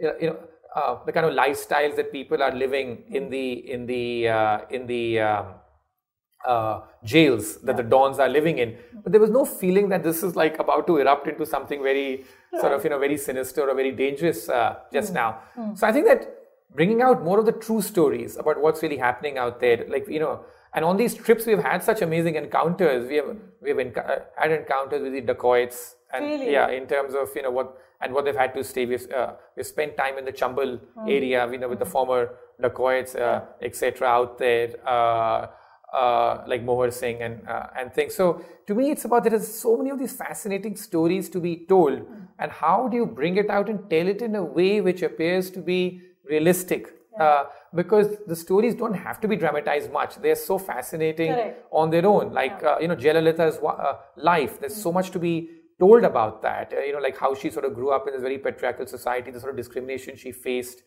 you 0.00 0.06
know, 0.08 0.14
you 0.22 0.28
know 0.30 0.36
uh, 0.80 0.94
the 1.06 1.12
kind 1.16 1.26
of 1.26 1.32
lifestyles 1.42 1.94
that 2.00 2.08
people 2.12 2.42
are 2.46 2.52
living 2.64 2.88
in 3.18 3.30
the 3.34 3.44
in 3.76 3.86
the 3.92 4.02
uh, 4.38 4.58
in 4.78 4.86
the 4.94 5.04
um, 5.28 5.46
uh, 6.46 6.80
jails 7.04 7.56
that 7.62 7.76
the 7.76 7.82
dons 7.82 8.18
are 8.18 8.28
living 8.28 8.58
in. 8.58 8.76
But 9.02 9.12
there 9.12 9.20
was 9.20 9.30
no 9.30 9.44
feeling 9.44 9.88
that 9.90 10.02
this 10.02 10.22
is 10.22 10.36
like 10.36 10.58
about 10.58 10.86
to 10.88 10.96
erupt 10.98 11.26
into 11.28 11.44
something 11.46 11.82
very 11.82 12.24
sort 12.60 12.72
of 12.72 12.84
you 12.84 12.90
know 12.90 12.98
very 12.98 13.16
sinister 13.18 13.68
or 13.68 13.74
very 13.74 13.92
dangerous 13.92 14.48
uh, 14.48 14.76
just 14.92 15.12
now. 15.12 15.40
So 15.74 15.86
I 15.86 15.92
think 15.92 16.06
that 16.06 16.26
bringing 16.74 17.02
out 17.02 17.22
more 17.24 17.38
of 17.38 17.46
the 17.46 17.52
true 17.52 17.80
stories 17.82 18.36
about 18.36 18.60
what's 18.60 18.82
really 18.82 18.96
happening 18.98 19.38
out 19.38 19.60
there, 19.60 19.84
like 19.88 20.08
you 20.08 20.20
know. 20.20 20.44
And 20.74 20.84
on 20.84 20.96
these 20.98 21.14
trips, 21.14 21.46
we've 21.46 21.62
had 21.62 21.82
such 21.82 22.02
amazing 22.02 22.34
encounters. 22.36 23.08
We 23.08 23.16
have 23.16 23.36
we 23.62 23.70
have 23.70 23.78
enc- 23.78 24.10
uh, 24.10 24.18
had 24.36 24.50
encounters 24.52 25.02
with 25.02 25.12
the 25.12 25.22
dacoits, 25.22 25.96
and 26.12 26.24
Really? 26.24 26.52
yeah, 26.52 26.68
in 26.68 26.86
terms 26.86 27.14
of 27.14 27.28
you 27.34 27.42
know 27.42 27.50
what 27.50 27.78
and 28.02 28.12
what 28.12 28.26
they've 28.26 28.36
had 28.44 28.52
to 28.54 28.62
stay. 28.62 28.84
We've 28.84 29.10
uh, 29.10 29.32
we've 29.56 29.66
spent 29.66 29.96
time 29.96 30.18
in 30.18 30.26
the 30.26 30.32
Chambal 30.32 30.78
area, 31.08 31.50
you 31.50 31.56
know, 31.58 31.68
with 31.68 31.78
the 31.78 31.86
former 31.86 32.34
dacoits, 32.60 33.14
uh, 33.14 33.40
etc. 33.62 34.06
Out 34.06 34.36
there, 34.38 34.68
uh, 35.92 36.44
like 36.46 36.62
Mohar 36.64 36.90
Singh 36.90 37.22
and 37.22 37.46
uh, 37.48 37.68
and 37.78 37.92
things. 37.92 38.14
So 38.14 38.44
to 38.66 38.74
me, 38.74 38.90
it's 38.90 39.04
about 39.04 39.24
there 39.24 39.34
is 39.34 39.46
so 39.60 39.76
many 39.76 39.90
of 39.90 39.98
these 39.98 40.12
fascinating 40.12 40.76
stories 40.76 41.28
to 41.30 41.40
be 41.40 41.64
told, 41.68 42.02
and 42.38 42.50
how 42.50 42.88
do 42.88 42.96
you 42.96 43.06
bring 43.06 43.36
it 43.36 43.50
out 43.50 43.68
and 43.68 43.88
tell 43.90 44.08
it 44.08 44.22
in 44.22 44.34
a 44.34 44.44
way 44.44 44.80
which 44.80 45.02
appears 45.02 45.50
to 45.50 45.60
be 45.60 46.00
realistic? 46.24 46.92
Uh, 47.18 47.44
because 47.74 48.08
the 48.26 48.36
stories 48.36 48.74
don't 48.74 48.92
have 48.92 49.20
to 49.20 49.28
be 49.28 49.36
dramatized 49.36 49.90
much. 49.90 50.16
They're 50.16 50.34
so 50.34 50.58
fascinating 50.58 51.32
Correct. 51.32 51.64
on 51.72 51.88
their 51.88 52.06
own. 52.06 52.32
Like 52.32 52.62
uh, 52.62 52.76
you 52.78 52.88
know, 52.88 52.96
Jayalalitha's 52.96 53.58
uh, 53.58 53.94
life. 54.16 54.60
There's 54.60 54.76
so 54.76 54.92
much 54.92 55.10
to 55.12 55.18
be 55.18 55.48
told 55.78 56.04
about 56.04 56.42
that. 56.42 56.72
Uh, 56.76 56.80
you 56.80 56.92
know, 56.92 56.98
like 56.98 57.16
how 57.18 57.34
she 57.34 57.50
sort 57.50 57.64
of 57.64 57.74
grew 57.74 57.90
up 57.90 58.06
in 58.06 58.12
this 58.12 58.22
very 58.22 58.38
patriarchal 58.38 58.86
society, 58.86 59.30
the 59.30 59.40
sort 59.40 59.50
of 59.50 59.56
discrimination 59.56 60.16
she 60.16 60.32
faced, 60.32 60.82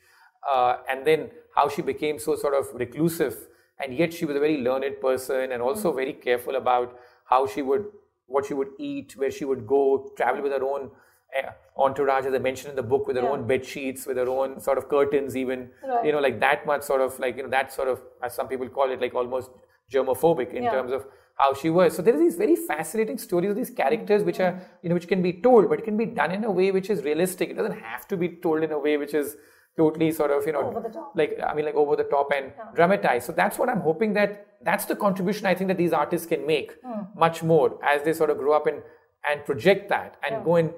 uh, 0.52 0.78
and 0.90 1.06
then 1.06 1.30
how 1.56 1.68
she 1.68 1.82
became 1.82 2.20
so 2.20 2.36
sort 2.36 2.54
of 2.54 2.68
reclusive, 2.74 3.48
and 3.80 3.94
yet 3.98 4.14
she 4.14 4.26
was 4.26 4.36
a 4.36 4.40
very 4.40 4.58
learned 4.58 5.00
person 5.02 5.52
and 5.52 5.62
also 5.62 5.92
very 5.94 6.14
careful 6.14 6.56
about 6.56 6.98
how 7.26 7.46
she 7.48 7.62
would, 7.62 7.86
what 8.26 8.46
she 8.46 8.54
would 8.54 8.70
eat, 8.78 9.16
where 9.18 9.32
she 9.32 9.46
would 9.46 9.66
go, 9.66 10.12
travel 10.18 10.42
with 10.42 10.52
her 10.52 10.64
own. 10.64 10.92
Uh, 11.38 11.52
entourage, 11.78 12.26
as 12.26 12.34
I 12.34 12.40
mentioned 12.40 12.72
in 12.72 12.76
the 12.76 12.82
book, 12.82 13.06
with 13.06 13.16
her 13.16 13.22
Yeah. 13.22 13.30
own 13.30 13.46
bed 13.46 13.64
sheets, 13.64 14.08
with 14.08 14.18
her 14.18 14.28
own 14.28 14.60
sort 14.60 14.80
of 14.80 14.90
curtains, 14.90 15.38
even 15.38 15.70
Right. 15.88 16.06
you 16.06 16.12
know, 16.12 16.20
like 16.20 16.40
that 16.40 16.66
much 16.66 16.82
sort 16.82 17.02
of 17.02 17.20
like 17.20 17.38
you 17.38 17.44
know 17.44 17.50
that 17.50 17.72
sort 17.72 17.88
of, 17.88 18.02
as 18.24 18.34
some 18.34 18.48
people 18.48 18.68
call 18.68 18.90
it, 18.90 19.00
like 19.00 19.14
almost 19.14 19.52
germophobic 19.94 20.54
in 20.54 20.64
Yeah. 20.64 20.72
terms 20.72 20.92
of 20.92 21.06
how 21.36 21.54
she 21.54 21.70
was. 21.70 21.96
So 21.96 22.02
there 22.02 22.16
are 22.16 22.24
these 22.26 22.36
very 22.36 22.56
fascinating 22.56 23.20
stories 23.20 23.52
of 23.52 23.56
these 23.56 23.70
characters 23.70 24.24
which 24.24 24.40
are, 24.40 24.60
you 24.82 24.90
know, 24.90 24.96
which 24.96 25.08
can 25.08 25.22
be 25.22 25.34
told, 25.34 25.70
but 25.70 25.78
it 25.80 25.86
can 25.86 25.98
be 25.98 26.08
done 26.08 26.32
in 26.32 26.44
a 26.44 26.52
way 26.52 26.72
which 26.72 26.90
is 26.90 27.04
realistic. 27.04 27.50
It 27.52 27.58
doesn't 27.62 27.80
have 27.80 28.08
to 28.08 28.18
be 28.18 28.30
told 28.48 28.64
in 28.64 28.72
a 28.72 28.80
way 28.80 28.98
which 28.98 29.14
is 29.14 29.38
totally 29.80 30.12
sort 30.20 30.32
of, 30.38 30.46
you 30.46 30.54
know, 30.58 30.68
like 31.16 31.40
I 31.50 31.54
mean, 31.56 31.66
like 31.66 31.80
over 31.84 31.96
the 31.96 32.08
top 32.14 32.32
and 32.36 32.52
yeah. 32.58 32.70
dramatized. 32.76 33.26
So 33.28 33.36
that's 33.42 33.58
what 33.58 33.70
I'm 33.74 33.82
hoping 33.90 34.14
that 34.20 34.46
that's 34.70 34.86
the 34.92 34.96
contribution 34.96 35.46
I 35.46 35.56
think 35.56 35.70
that 35.70 35.78
these 35.78 35.94
artists 36.04 36.28
can 36.36 36.46
make 36.46 36.78
mm. 36.84 37.08
much 37.26 37.44
more 37.44 37.68
as 37.94 38.04
they 38.04 38.14
sort 38.22 38.30
of 38.36 38.38
grow 38.38 38.54
up 38.60 38.68
and 38.68 38.82
and 39.30 39.46
project 39.46 39.90
that 39.90 40.18
and 40.26 40.38
yeah. 40.38 40.44
go 40.44 40.56
and 40.56 40.74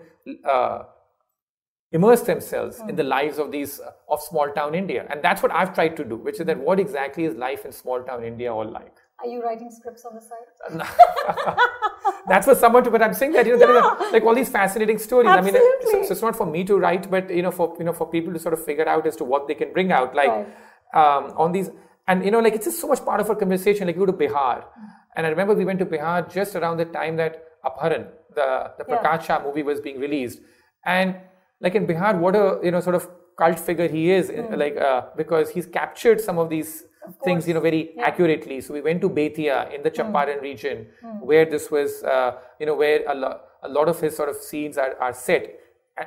uh, 0.46 0.84
immerse 1.91 2.22
themselves 2.22 2.79
mm. 2.79 2.89
in 2.89 2.96
the 2.96 3.03
lives 3.03 3.38
of 3.38 3.51
these 3.51 3.79
uh, 3.79 3.91
of 4.10 4.22
small 4.22 4.51
town 4.60 4.75
India. 4.75 5.05
And 5.10 5.22
that's 5.22 5.43
what 5.43 5.51
I've 5.51 5.74
tried 5.74 5.98
to 5.98 6.03
do, 6.03 6.15
which 6.15 6.39
is 6.39 6.46
that 6.46 6.60
what 6.72 6.79
exactly 6.79 7.25
is 7.25 7.36
life 7.36 7.65
in 7.65 7.72
small 7.72 8.03
town 8.03 8.24
India 8.24 8.53
all 8.53 8.70
like? 8.81 9.00
Are 9.23 9.27
you 9.27 9.43
writing 9.43 9.69
scripts 9.69 10.03
on 10.05 10.15
the 10.15 10.21
side? 10.21 11.57
That's 12.27 12.45
for 12.45 12.55
someone 12.55 12.83
to. 12.83 12.91
But 12.91 13.03
I'm 13.03 13.13
saying 13.13 13.33
that 13.33 13.45
you 13.45 13.53
know 13.53 13.59
there 13.59 13.77
are 13.77 14.11
like 14.11 14.23
all 14.23 14.33
these 14.33 14.49
fascinating 14.49 14.97
stories. 14.97 15.29
Absolutely. 15.29 15.59
I 15.59 15.63
mean, 15.63 16.03
so, 16.03 16.07
so, 16.07 16.11
it's 16.13 16.21
not 16.21 16.35
for 16.35 16.45
me 16.45 16.63
to 16.63 16.77
write, 16.77 17.09
but 17.09 17.29
you 17.29 17.43
know, 17.43 17.51
for 17.51 17.75
you 17.77 17.85
know, 17.85 17.93
for 17.93 18.09
people 18.09 18.33
to 18.33 18.39
sort 18.39 18.53
of 18.53 18.63
figure 18.65 18.87
out 18.87 19.05
as 19.05 19.15
to 19.17 19.23
what 19.23 19.47
they 19.47 19.53
can 19.53 19.71
bring 19.73 19.91
out, 19.91 20.15
like 20.15 20.29
right. 20.29 20.47
um, 20.95 21.33
on 21.37 21.51
these, 21.51 21.69
and 22.07 22.25
you 22.25 22.31
know, 22.31 22.39
like 22.39 22.53
it's 22.53 22.65
just 22.65 22.79
so 22.79 22.87
much 22.87 23.03
part 23.05 23.19
of 23.19 23.29
our 23.29 23.35
conversation. 23.35 23.87
Like 23.87 23.95
you 23.95 24.05
go 24.05 24.11
to 24.11 24.17
Bihar, 24.17 24.63
and 25.15 25.27
I 25.27 25.29
remember 25.29 25.53
we 25.53 25.65
went 25.65 25.79
to 25.79 25.85
Bihar 25.85 26.31
just 26.33 26.55
around 26.55 26.77
the 26.77 26.85
time 26.85 27.17
that 27.17 27.43
Apharan, 27.63 28.07
the 28.35 28.71
the 28.79 28.83
Prakash 28.85 29.27
yeah. 29.27 29.39
Jha 29.39 29.43
movie 29.45 29.63
was 29.63 29.79
being 29.79 29.99
released, 29.99 30.39
and 30.85 31.15
like 31.59 31.75
in 31.75 31.85
Bihar, 31.85 32.17
what 32.17 32.35
a 32.35 32.59
you 32.63 32.71
know 32.71 32.81
sort 32.81 32.95
of 32.95 33.07
cult 33.37 33.59
figure 33.59 33.87
he 33.87 34.11
is, 34.11 34.29
mm. 34.29 34.57
like 34.57 34.77
uh, 34.77 35.03
because 35.15 35.51
he's 35.51 35.67
captured 35.67 36.19
some 36.19 36.39
of 36.39 36.49
these 36.49 36.85
things 37.24 37.48
you 37.48 37.53
know 37.53 37.60
very 37.60 37.91
yeah. 37.96 38.03
accurately 38.03 38.62
so 38.62 38.74
we 38.74 38.81
went 38.81 39.01
to 39.01 39.10
Bettiah 39.10 39.74
in 39.74 39.81
the 39.81 39.89
hmm. 39.89 40.01
Champaran 40.01 40.39
mm. 40.39 40.41
region 40.41 40.88
mm. 41.03 41.22
where 41.22 41.46
this 41.46 41.72
was 41.72 42.03
uh, 42.03 42.38
you 42.60 42.65
know 42.65 42.75
where 42.75 43.03
a, 43.08 43.15
lo- 43.15 43.39
a 43.63 43.70
lot 43.70 43.89
of 43.89 44.00
his 44.00 44.15
sort 44.15 44.29
of 44.29 44.36
scenes 44.36 44.77
are, 44.77 44.96
are 45.00 45.13
set 45.13 45.60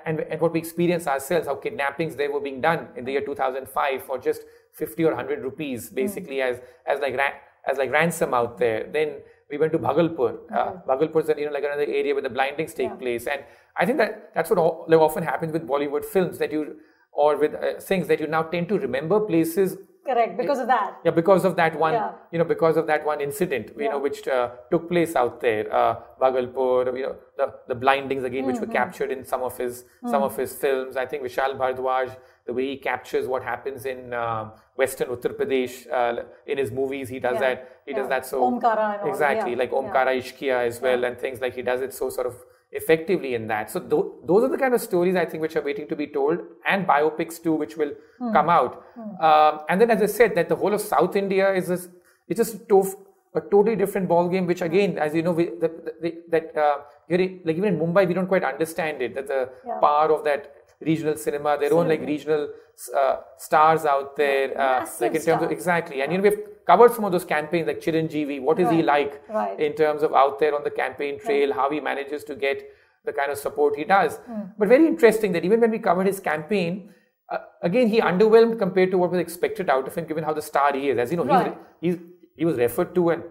and, 0.06 0.20
and 0.20 0.40
what 0.40 0.52
we 0.52 0.58
experienced 0.58 1.06
ourselves 1.08 1.46
how 1.46 1.56
kidnappings 1.56 2.16
there 2.16 2.30
were 2.32 2.40
being 2.40 2.60
done 2.60 2.88
in 2.96 3.04
the 3.04 3.12
year 3.12 3.20
2005 3.20 4.04
for 4.04 4.18
just 4.18 4.42
50 4.72 5.04
or 5.04 5.08
100 5.08 5.42
rupees 5.42 5.88
hmm. 5.88 5.94
basically 5.96 6.36
mm. 6.36 6.50
as 6.50 6.60
as 6.86 7.00
like 7.00 7.16
ra- 7.16 7.38
as 7.68 7.78
like 7.78 7.90
ransom 7.90 8.32
out 8.32 8.58
there 8.58 8.88
then 8.92 9.16
we 9.50 9.58
went 9.58 9.72
to 9.72 9.78
Bhagalpur. 9.78 10.38
Uh, 10.50 10.72
Bhagalpur 10.88 11.22
is 11.22 11.38
you 11.38 11.46
know 11.46 11.52
like 11.52 11.64
another 11.64 11.82
area 11.82 12.14
where 12.14 12.22
the 12.22 12.30
blindings 12.30 12.74
take 12.74 12.88
yeah. 12.88 12.94
place, 12.94 13.26
and 13.26 13.44
I 13.76 13.84
think 13.86 13.98
that 13.98 14.32
that's 14.34 14.50
what 14.50 14.58
all, 14.58 14.84
like, 14.88 14.98
often 14.98 15.22
happens 15.22 15.52
with 15.52 15.66
Bollywood 15.66 16.04
films 16.04 16.38
that 16.38 16.50
you 16.50 16.76
or 17.12 17.36
with 17.36 17.54
uh, 17.54 17.80
things 17.80 18.08
that 18.08 18.20
you 18.20 18.26
now 18.26 18.42
tend 18.42 18.68
to 18.68 18.78
remember 18.78 19.20
places 19.20 19.76
correct 20.06 20.36
because 20.36 20.58
of 20.58 20.66
that 20.66 20.98
yeah 21.04 21.10
because 21.10 21.44
of 21.44 21.56
that 21.56 21.78
one 21.78 21.94
yeah. 21.94 22.12
you 22.32 22.38
know 22.38 22.44
because 22.44 22.76
of 22.76 22.86
that 22.86 23.04
one 23.04 23.20
incident 23.20 23.70
you 23.76 23.84
yeah. 23.84 23.90
know 23.90 23.98
which 23.98 24.26
uh, 24.28 24.50
took 24.70 24.88
place 24.88 25.16
out 25.16 25.40
there 25.40 25.72
uh, 25.74 25.96
Bhagalpur, 26.20 26.96
you 26.96 27.04
know 27.06 27.16
the, 27.36 27.52
the 27.68 27.74
blindings 27.74 28.24
again 28.24 28.40
mm-hmm. 28.40 28.52
which 28.52 28.60
were 28.60 28.66
mm-hmm. 28.66 28.72
captured 28.72 29.10
in 29.10 29.24
some 29.24 29.42
of 29.42 29.56
his 29.56 29.82
mm-hmm. 29.82 30.10
some 30.10 30.22
of 30.22 30.36
his 30.36 30.54
films 30.54 30.96
i 30.96 31.06
think 31.06 31.22
vishal 31.22 31.56
bhardwaj 31.56 32.16
the 32.46 32.52
way 32.52 32.66
he 32.72 32.76
captures 32.76 33.26
what 33.26 33.42
happens 33.42 33.86
in 33.86 34.12
uh, 34.12 34.50
western 34.76 35.08
uttar 35.08 35.32
pradesh 35.38 35.76
uh, 35.98 36.22
in 36.46 36.58
his 36.58 36.70
movies 36.70 37.08
he 37.08 37.18
does 37.18 37.34
yeah. 37.40 37.46
that 37.46 37.82
he 37.86 37.92
does 38.00 38.08
that 38.08 38.26
so 38.26 38.42
omkara 38.48 38.88
exactly 39.12 39.54
like 39.62 39.70
omkara 39.70 40.12
Ishqiya 40.22 40.66
as 40.66 40.80
well 40.80 41.04
and 41.04 41.18
things 41.18 41.40
like 41.40 41.54
he 41.54 41.62
does 41.62 41.80
it 41.80 41.92
so 42.00 42.10
sort 42.18 42.26
of 42.26 42.36
effectively 42.74 43.34
in 43.34 43.46
that. 43.48 43.70
So 43.70 43.80
th- 43.80 44.04
those 44.26 44.44
are 44.44 44.48
the 44.48 44.58
kind 44.58 44.74
of 44.74 44.80
stories 44.80 45.16
I 45.16 45.24
think 45.24 45.40
which 45.40 45.56
are 45.56 45.62
waiting 45.62 45.88
to 45.88 45.96
be 45.96 46.06
told, 46.06 46.38
and 46.66 46.86
biopics 46.86 47.42
too, 47.42 47.54
which 47.54 47.76
will 47.76 47.92
mm. 48.20 48.32
come 48.32 48.48
out. 48.48 48.84
Mm. 48.98 49.22
Um, 49.22 49.60
and 49.68 49.80
then, 49.80 49.90
as 49.90 50.02
I 50.02 50.06
said, 50.06 50.34
that 50.34 50.48
the 50.48 50.56
whole 50.56 50.74
of 50.74 50.80
South 50.80 51.16
India 51.16 51.52
is 51.54 51.68
this, 51.68 51.88
it's 52.28 52.38
just 52.38 52.68
tof- 52.68 52.96
a 53.34 53.40
totally 53.40 53.76
different 53.76 54.08
ball 54.08 54.28
game. 54.28 54.46
Which 54.46 54.60
again, 54.60 54.98
as 54.98 55.14
you 55.14 55.22
know, 55.22 55.32
we, 55.32 55.44
the, 55.46 55.70
the, 56.02 56.14
that 56.30 56.56
uh, 56.56 56.78
like 57.08 57.56
even 57.56 57.74
in 57.74 57.78
Mumbai, 57.78 58.06
we 58.08 58.14
don't 58.14 58.26
quite 58.26 58.44
understand 58.44 59.02
it. 59.02 59.14
That 59.14 59.28
the 59.28 59.50
yeah. 59.66 59.78
power 59.80 60.12
of 60.12 60.24
that 60.24 60.52
regional 60.80 61.16
cinema, 61.16 61.56
their 61.58 61.72
own 61.72 61.88
like 61.88 62.00
regional 62.00 62.48
uh, 62.96 63.16
stars 63.38 63.84
out 63.84 64.16
there, 64.16 64.58
uh, 64.60 64.86
like 65.00 65.14
in 65.14 65.22
terms 65.22 65.42
of 65.42 65.50
exactly. 65.50 66.02
And 66.02 66.12
you 66.12 66.18
know, 66.18 66.24
we've 66.24 66.38
covered 66.66 66.92
some 66.94 67.04
of 67.04 67.12
those 67.12 67.24
campaigns 67.24 67.66
like 67.66 67.80
Chiranjeevi. 67.80 68.40
What 68.40 68.58
is 68.58 68.66
right. 68.66 68.76
he 68.76 68.82
like 68.82 69.22
right. 69.28 69.58
in 69.58 69.74
terms 69.74 70.02
of 70.02 70.14
out 70.14 70.38
there 70.40 70.54
on 70.54 70.64
the 70.64 70.70
campaign 70.70 71.20
trail? 71.20 71.50
Right. 71.50 71.56
How 71.56 71.70
he 71.70 71.80
manages 71.80 72.24
to 72.24 72.34
get 72.34 72.62
the 73.04 73.12
kind 73.12 73.30
of 73.30 73.38
support 73.38 73.76
he 73.76 73.84
does. 73.84 74.18
Mm. 74.30 74.52
But 74.58 74.68
very 74.68 74.86
interesting 74.86 75.32
that 75.32 75.44
even 75.44 75.60
when 75.60 75.70
we 75.70 75.78
covered 75.78 76.06
his 76.06 76.20
campaign, 76.20 76.90
uh, 77.28 77.38
again 77.62 77.88
he 77.88 78.00
underwhelmed 78.00 78.58
compared 78.58 78.90
to 78.90 78.98
what 78.98 79.10
was 79.10 79.20
expected 79.20 79.70
out 79.70 79.86
of 79.86 79.94
him, 79.94 80.06
given 80.06 80.24
how 80.24 80.32
the 80.32 80.42
star 80.42 80.72
he 80.74 80.90
is. 80.90 80.98
As 80.98 81.10
you 81.10 81.18
know, 81.18 81.58
he's, 81.80 81.94
he's 81.94 82.02
he 82.36 82.44
was 82.44 82.56
referred 82.56 82.94
to 82.94 83.10
and 83.10 83.22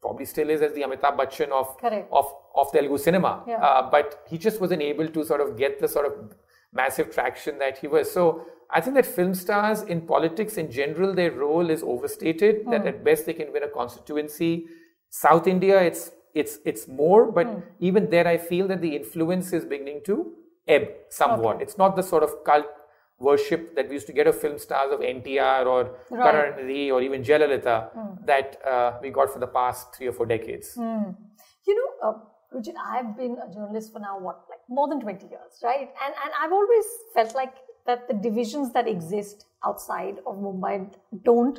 probably 0.00 0.24
still 0.24 0.50
is 0.50 0.60
as 0.62 0.72
the 0.74 0.82
Amitabh 0.82 1.16
Bachchan 1.16 1.50
of 1.50 1.78
Correct. 1.78 2.08
of 2.12 2.26
of 2.54 2.72
Telugu 2.72 2.98
cinema. 2.98 3.42
Yeah. 3.46 3.56
Uh, 3.56 3.90
but 3.90 4.24
he 4.28 4.38
just 4.38 4.60
wasn't 4.60 4.82
able 4.82 5.08
to 5.08 5.24
sort 5.24 5.40
of 5.40 5.56
get 5.56 5.78
the 5.80 5.88
sort 5.88 6.06
of 6.06 6.12
massive 6.72 7.12
traction 7.12 7.58
that 7.58 7.78
he 7.78 7.86
was. 7.86 8.10
So 8.10 8.46
I 8.70 8.80
think 8.80 8.96
that 8.96 9.06
film 9.06 9.34
stars 9.34 9.82
in 9.82 10.02
politics 10.02 10.56
in 10.56 10.70
general, 10.70 11.14
their 11.14 11.32
role 11.32 11.70
is 11.70 11.82
overstated. 11.82 12.64
Mm. 12.64 12.70
That 12.70 12.86
at 12.86 13.04
best 13.04 13.26
they 13.26 13.34
can 13.34 13.52
win 13.52 13.62
a 13.62 13.68
constituency. 13.68 14.66
South 15.10 15.46
India, 15.46 15.80
it's 15.82 16.10
it's 16.34 16.58
it's 16.64 16.88
more, 16.88 17.30
but 17.30 17.46
mm. 17.46 17.62
even 17.80 18.08
there, 18.08 18.26
I 18.26 18.38
feel 18.38 18.66
that 18.68 18.80
the 18.80 18.96
influence 18.96 19.52
is 19.52 19.64
beginning 19.64 20.00
to 20.06 20.32
ebb 20.66 20.88
somewhat. 21.10 21.56
Okay. 21.56 21.64
It's 21.64 21.76
not 21.76 21.96
the 21.96 22.02
sort 22.02 22.22
of 22.22 22.44
cult 22.44 22.66
worship 23.18 23.76
that 23.76 23.88
we 23.88 23.94
used 23.94 24.06
to 24.06 24.12
get 24.12 24.26
of 24.26 24.38
film 24.40 24.58
stars 24.58 24.92
of 24.92 25.00
NTR 25.00 25.66
or 25.66 25.96
right. 26.10 26.90
Or 26.90 27.02
even 27.02 27.22
Jayalalitha 27.22 27.90
mm. 27.96 28.26
that 28.26 28.56
uh, 28.66 28.98
we 29.00 29.10
got 29.10 29.32
for 29.32 29.38
the 29.38 29.46
past 29.46 29.94
three 29.94 30.08
or 30.08 30.12
four 30.12 30.26
decades. 30.26 30.74
Mm. 30.76 31.14
You 31.66 31.74
know, 31.76 32.08
uh, 32.08 32.14
Ruchir, 32.54 32.74
I've 32.84 33.16
been 33.16 33.36
a 33.38 33.52
journalist 33.52 33.92
for 33.92 34.00
now, 34.00 34.18
what, 34.18 34.40
more 34.68 34.88
than 34.88 35.00
20 35.00 35.26
years, 35.26 35.60
right? 35.62 35.90
And, 36.04 36.14
and 36.24 36.32
I've 36.40 36.52
always 36.52 36.84
felt 37.14 37.34
like 37.34 37.54
that 37.86 38.08
the 38.08 38.14
divisions 38.14 38.72
that 38.72 38.88
exist 38.88 39.46
outside 39.64 40.18
of 40.26 40.36
Mumbai 40.36 40.92
don't 41.24 41.58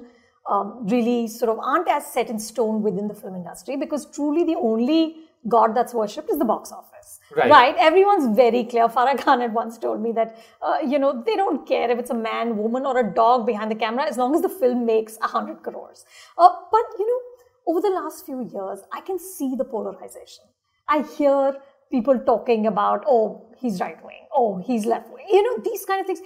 um, 0.50 0.88
really 0.88 1.28
sort 1.28 1.50
of 1.50 1.60
aren't 1.60 1.88
as 1.88 2.06
set 2.06 2.30
in 2.30 2.40
stone 2.40 2.82
within 2.82 3.08
the 3.08 3.14
film 3.14 3.36
industry 3.36 3.78
because 3.78 4.06
truly 4.12 4.44
the 4.44 4.56
only 4.56 5.16
god 5.48 5.76
that's 5.76 5.94
worshipped 5.94 6.30
is 6.30 6.40
the 6.40 6.46
box 6.46 6.72
office. 6.72 7.20
Right. 7.36 7.50
right? 7.50 7.76
Everyone's 7.78 8.36
very 8.36 8.64
clear. 8.64 8.88
Farah 8.88 9.20
Khan 9.20 9.42
had 9.42 9.54
once 9.54 9.78
told 9.78 10.02
me 10.02 10.12
that, 10.14 10.38
uh, 10.62 10.78
you 10.86 11.00
know, 11.00 11.24
they 11.26 11.36
don't 11.36 11.68
care 11.68 11.90
if 11.90 12.00
it's 12.00 12.12
a 12.12 12.16
man, 12.16 12.58
woman, 12.58 12.86
or 12.86 12.98
a 13.00 13.14
dog 13.14 13.46
behind 13.46 13.72
the 13.72 13.76
camera 13.76 14.08
as 14.08 14.18
long 14.18 14.36
as 14.36 14.42
the 14.42 14.50
film 14.50 14.86
makes 14.86 15.18
100 15.18 15.64
crores. 15.64 16.06
Uh, 16.38 16.50
but, 16.72 16.82
you 17.00 17.08
know, 17.08 17.74
over 17.74 17.82
the 17.82 17.90
last 17.90 18.26
few 18.26 18.42
years, 18.42 18.82
I 18.92 19.02
can 19.02 19.20
see 19.20 19.56
the 19.58 19.66
polarization. 19.66 20.46
I 20.88 21.02
hear 21.18 21.58
people 21.96 22.20
talking 22.32 22.68
about, 22.68 23.04
oh, 23.08 23.26
he's 23.64 23.80
right 23.80 24.04
wing, 24.04 24.26
oh, 24.36 24.62
he's 24.68 24.86
left 24.86 25.12
wing, 25.14 25.28
you 25.32 25.44
know, 25.44 25.58
these 25.64 25.86
kind 25.86 26.02
of 26.02 26.08
things. 26.08 26.22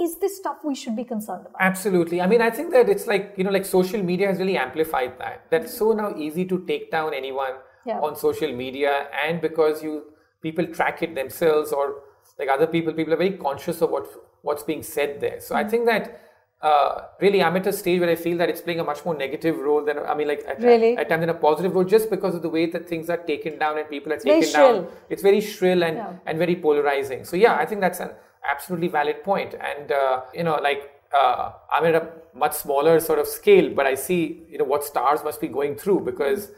Is 0.00 0.16
this 0.20 0.36
stuff 0.36 0.58
we 0.64 0.76
should 0.80 0.94
be 0.94 1.02
concerned 1.02 1.40
about? 1.40 1.60
Absolutely. 1.60 2.20
I 2.20 2.28
mean, 2.28 2.40
I 2.40 2.50
think 2.50 2.70
that 2.72 2.88
it's 2.88 3.08
like, 3.08 3.34
you 3.36 3.42
know, 3.42 3.50
like 3.50 3.64
social 3.64 4.00
media 4.00 4.28
has 4.28 4.38
really 4.38 4.56
amplified 4.56 5.18
that. 5.18 5.46
That's 5.50 5.76
so 5.76 5.90
now 5.92 6.14
easy 6.16 6.44
to 6.52 6.64
take 6.68 6.92
down 6.92 7.14
anyone 7.14 7.54
yeah. 7.84 7.98
on 7.98 8.14
social 8.14 8.52
media. 8.52 9.08
And 9.24 9.40
because 9.40 9.82
you 9.82 10.04
people 10.40 10.66
track 10.66 11.02
it 11.02 11.16
themselves 11.16 11.72
or 11.72 12.02
like 12.38 12.48
other 12.48 12.68
people, 12.68 12.92
people 12.92 13.12
are 13.12 13.16
very 13.24 13.36
conscious 13.48 13.82
of 13.82 13.90
what 13.90 14.06
what's 14.42 14.62
being 14.62 14.84
said 14.84 15.20
there. 15.20 15.40
So 15.40 15.56
mm-hmm. 15.56 15.66
I 15.66 15.68
think 15.68 15.86
that 15.86 16.20
uh, 16.60 17.02
really 17.20 17.42
I'm 17.42 17.56
at 17.56 17.66
a 17.66 17.72
stage 17.72 18.00
where 18.00 18.10
I 18.10 18.16
feel 18.16 18.36
that 18.38 18.48
it's 18.48 18.60
playing 18.60 18.80
a 18.80 18.84
much 18.84 19.04
more 19.04 19.14
negative 19.14 19.56
role 19.58 19.84
than 19.84 19.98
I 19.98 20.14
mean 20.14 20.26
like 20.26 20.44
at, 20.46 20.60
really? 20.60 20.94
at, 20.94 21.02
at 21.02 21.08
times 21.08 21.22
in 21.22 21.28
a 21.28 21.34
positive 21.34 21.74
role 21.74 21.84
just 21.84 22.10
because 22.10 22.34
of 22.34 22.42
the 22.42 22.48
way 22.48 22.66
that 22.66 22.88
things 22.88 23.08
are 23.08 23.16
taken 23.16 23.58
down 23.58 23.78
and 23.78 23.88
people 23.88 24.12
are 24.12 24.18
taken 24.18 24.52
down. 24.52 24.86
It's 25.08 25.22
very 25.22 25.40
shrill 25.40 25.84
and, 25.84 25.96
yeah. 25.96 26.12
and 26.26 26.36
very 26.36 26.56
polarizing. 26.56 27.24
So 27.24 27.36
yeah, 27.36 27.54
I 27.54 27.64
think 27.64 27.80
that's 27.80 28.00
an 28.00 28.10
absolutely 28.48 28.88
valid 28.88 29.22
point. 29.22 29.54
And 29.54 29.92
uh, 29.92 30.22
you 30.34 30.42
know, 30.42 30.56
like 30.56 30.90
uh, 31.16 31.52
I'm 31.72 31.84
at 31.84 31.94
a 31.94 32.08
much 32.34 32.54
smaller 32.54 32.98
sort 32.98 33.20
of 33.20 33.28
scale, 33.28 33.72
but 33.72 33.86
I 33.86 33.94
see 33.94 34.42
you 34.48 34.58
know 34.58 34.64
what 34.64 34.84
stars 34.84 35.22
must 35.22 35.40
be 35.40 35.48
going 35.48 35.76
through 35.76 36.00
because 36.00 36.50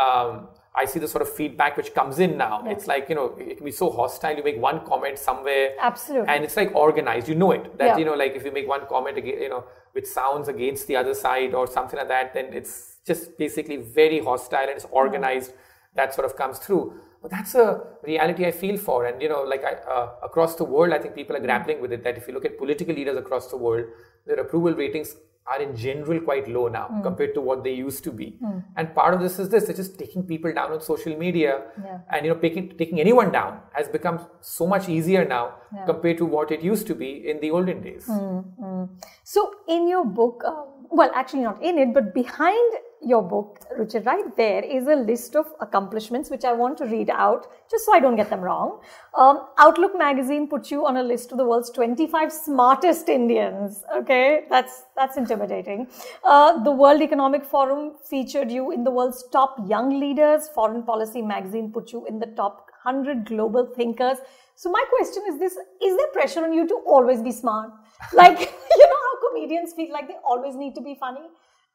um, 0.00 0.48
I 0.80 0.84
see 0.84 1.00
the 1.04 1.08
sort 1.08 1.22
of 1.22 1.30
feedback 1.40 1.76
which 1.76 1.92
comes 1.92 2.18
in 2.20 2.36
now. 2.36 2.62
Yeah. 2.64 2.72
It's 2.72 2.86
like, 2.86 3.08
you 3.08 3.16
know, 3.18 3.26
it 3.38 3.56
can 3.58 3.64
be 3.64 3.72
so 3.72 3.90
hostile. 3.90 4.36
You 4.36 4.44
make 4.44 4.60
one 4.70 4.78
comment 4.86 5.18
somewhere. 5.18 5.74
Absolutely. 5.80 6.28
And 6.32 6.44
it's 6.44 6.56
like 6.56 6.74
organized. 6.74 7.28
You 7.28 7.34
know 7.34 7.50
it. 7.52 7.76
That, 7.78 7.86
yeah. 7.86 7.96
you 7.98 8.04
know, 8.04 8.14
like 8.14 8.34
if 8.36 8.44
you 8.44 8.52
make 8.52 8.68
one 8.68 8.86
comment, 8.86 9.24
you 9.24 9.48
know, 9.48 9.64
which 9.92 10.06
sounds 10.06 10.46
against 10.48 10.86
the 10.86 10.96
other 10.96 11.14
side 11.14 11.52
or 11.54 11.66
something 11.66 11.98
like 11.98 12.08
that, 12.08 12.32
then 12.34 12.52
it's 12.52 12.98
just 13.06 13.36
basically 13.38 13.76
very 13.76 14.20
hostile 14.20 14.68
and 14.70 14.76
it's 14.80 14.86
organized. 14.90 15.52
That 15.94 16.14
sort 16.14 16.26
of 16.26 16.36
comes 16.36 16.58
through. 16.58 16.84
But 17.20 17.32
that's 17.32 17.54
a 17.56 17.66
reality 18.04 18.46
I 18.46 18.52
feel 18.52 18.76
for. 18.78 19.06
And, 19.06 19.20
you 19.20 19.28
know, 19.28 19.42
like 19.42 19.64
I, 19.64 19.72
uh, 19.96 20.10
across 20.22 20.54
the 20.54 20.64
world, 20.64 20.92
I 20.92 20.98
think 20.98 21.16
people 21.16 21.34
are 21.34 21.40
grappling 21.40 21.80
with 21.80 21.92
it. 21.92 22.04
That 22.04 22.16
if 22.16 22.28
you 22.28 22.34
look 22.34 22.44
at 22.44 22.56
political 22.56 22.94
leaders 22.94 23.16
across 23.16 23.48
the 23.48 23.56
world, 23.56 23.86
their 24.26 24.38
approval 24.38 24.74
ratings 24.74 25.16
are 25.50 25.60
in 25.62 25.74
general 25.76 26.20
quite 26.20 26.48
low 26.48 26.68
now 26.68 26.88
mm. 26.92 27.02
compared 27.02 27.34
to 27.34 27.40
what 27.40 27.64
they 27.64 27.72
used 27.72 28.04
to 28.04 28.12
be. 28.12 28.36
Mm. 28.42 28.62
And 28.76 28.94
part 28.94 29.14
of 29.14 29.20
this 29.20 29.38
is 29.38 29.48
this: 29.48 29.64
they're 29.64 29.76
just 29.76 29.98
taking 29.98 30.22
people 30.22 30.52
down 30.52 30.72
on 30.72 30.80
social 30.80 31.16
media, 31.16 31.62
yeah. 31.84 31.98
and 32.10 32.26
you 32.26 32.32
know, 32.32 32.38
taking 32.38 32.68
taking 32.76 33.00
anyone 33.00 33.32
down 33.32 33.60
has 33.72 33.88
become 33.88 34.26
so 34.40 34.66
much 34.66 34.88
easier 34.88 35.24
now 35.24 35.54
yeah. 35.74 35.84
compared 35.86 36.18
to 36.18 36.26
what 36.26 36.50
it 36.50 36.62
used 36.62 36.86
to 36.86 36.94
be 36.94 37.10
in 37.30 37.40
the 37.40 37.50
olden 37.50 37.82
days. 37.82 38.06
Mm. 38.06 38.88
So, 39.24 39.50
in 39.68 39.88
your 39.88 40.04
book, 40.04 40.42
um, 40.46 40.77
well, 40.90 41.10
actually 41.14 41.42
not 41.42 41.62
in 41.62 41.78
it, 41.78 41.94
but 41.94 42.14
behind 42.14 42.74
your 43.00 43.22
book, 43.22 43.60
Ruchir, 43.78 44.04
right 44.04 44.36
there 44.36 44.64
is 44.64 44.86
a 44.88 44.94
list 44.96 45.36
of 45.36 45.46
accomplishments 45.60 46.30
which 46.30 46.44
I 46.44 46.52
want 46.52 46.78
to 46.78 46.86
read 46.86 47.10
out 47.10 47.46
just 47.70 47.86
so 47.86 47.92
I 47.94 48.00
don't 48.00 48.16
get 48.16 48.28
them 48.28 48.40
wrong. 48.40 48.80
Um, 49.16 49.46
Outlook 49.58 49.96
magazine 49.96 50.48
puts 50.48 50.70
you 50.70 50.86
on 50.86 50.96
a 50.96 51.02
list 51.02 51.30
of 51.30 51.38
the 51.38 51.44
world's 51.44 51.70
25 51.70 52.32
smartest 52.32 53.08
Indians. 53.08 53.84
Okay, 53.96 54.44
that's 54.50 54.82
that's 54.96 55.16
intimidating. 55.16 55.86
Uh, 56.24 56.62
the 56.64 56.72
World 56.72 57.02
Economic 57.02 57.44
Forum 57.44 57.92
featured 58.08 58.50
you 58.50 58.72
in 58.72 58.84
the 58.84 58.90
world's 58.90 59.24
top 59.32 59.56
young 59.68 60.00
leaders. 60.00 60.48
Foreign 60.48 60.82
Policy 60.82 61.22
magazine 61.22 61.70
put 61.70 61.92
you 61.92 62.04
in 62.06 62.18
the 62.18 62.26
top 62.26 62.66
100 62.82 63.26
global 63.26 63.66
thinkers. 63.76 64.18
So 64.56 64.70
my 64.70 64.84
question 64.90 65.22
is 65.28 65.38
this: 65.38 65.52
Is 65.82 65.96
there 65.96 66.08
pressure 66.12 66.44
on 66.44 66.52
you 66.52 66.66
to 66.66 66.82
always 66.86 67.22
be 67.22 67.32
smart? 67.32 67.70
Like 68.12 68.40
you 68.76 68.88
know 68.88 69.07
comedians 69.26 69.72
feel 69.72 69.92
like 69.92 70.08
they 70.08 70.18
always 70.24 70.56
need 70.56 70.74
to 70.74 70.80
be 70.80 70.96
funny 70.98 71.28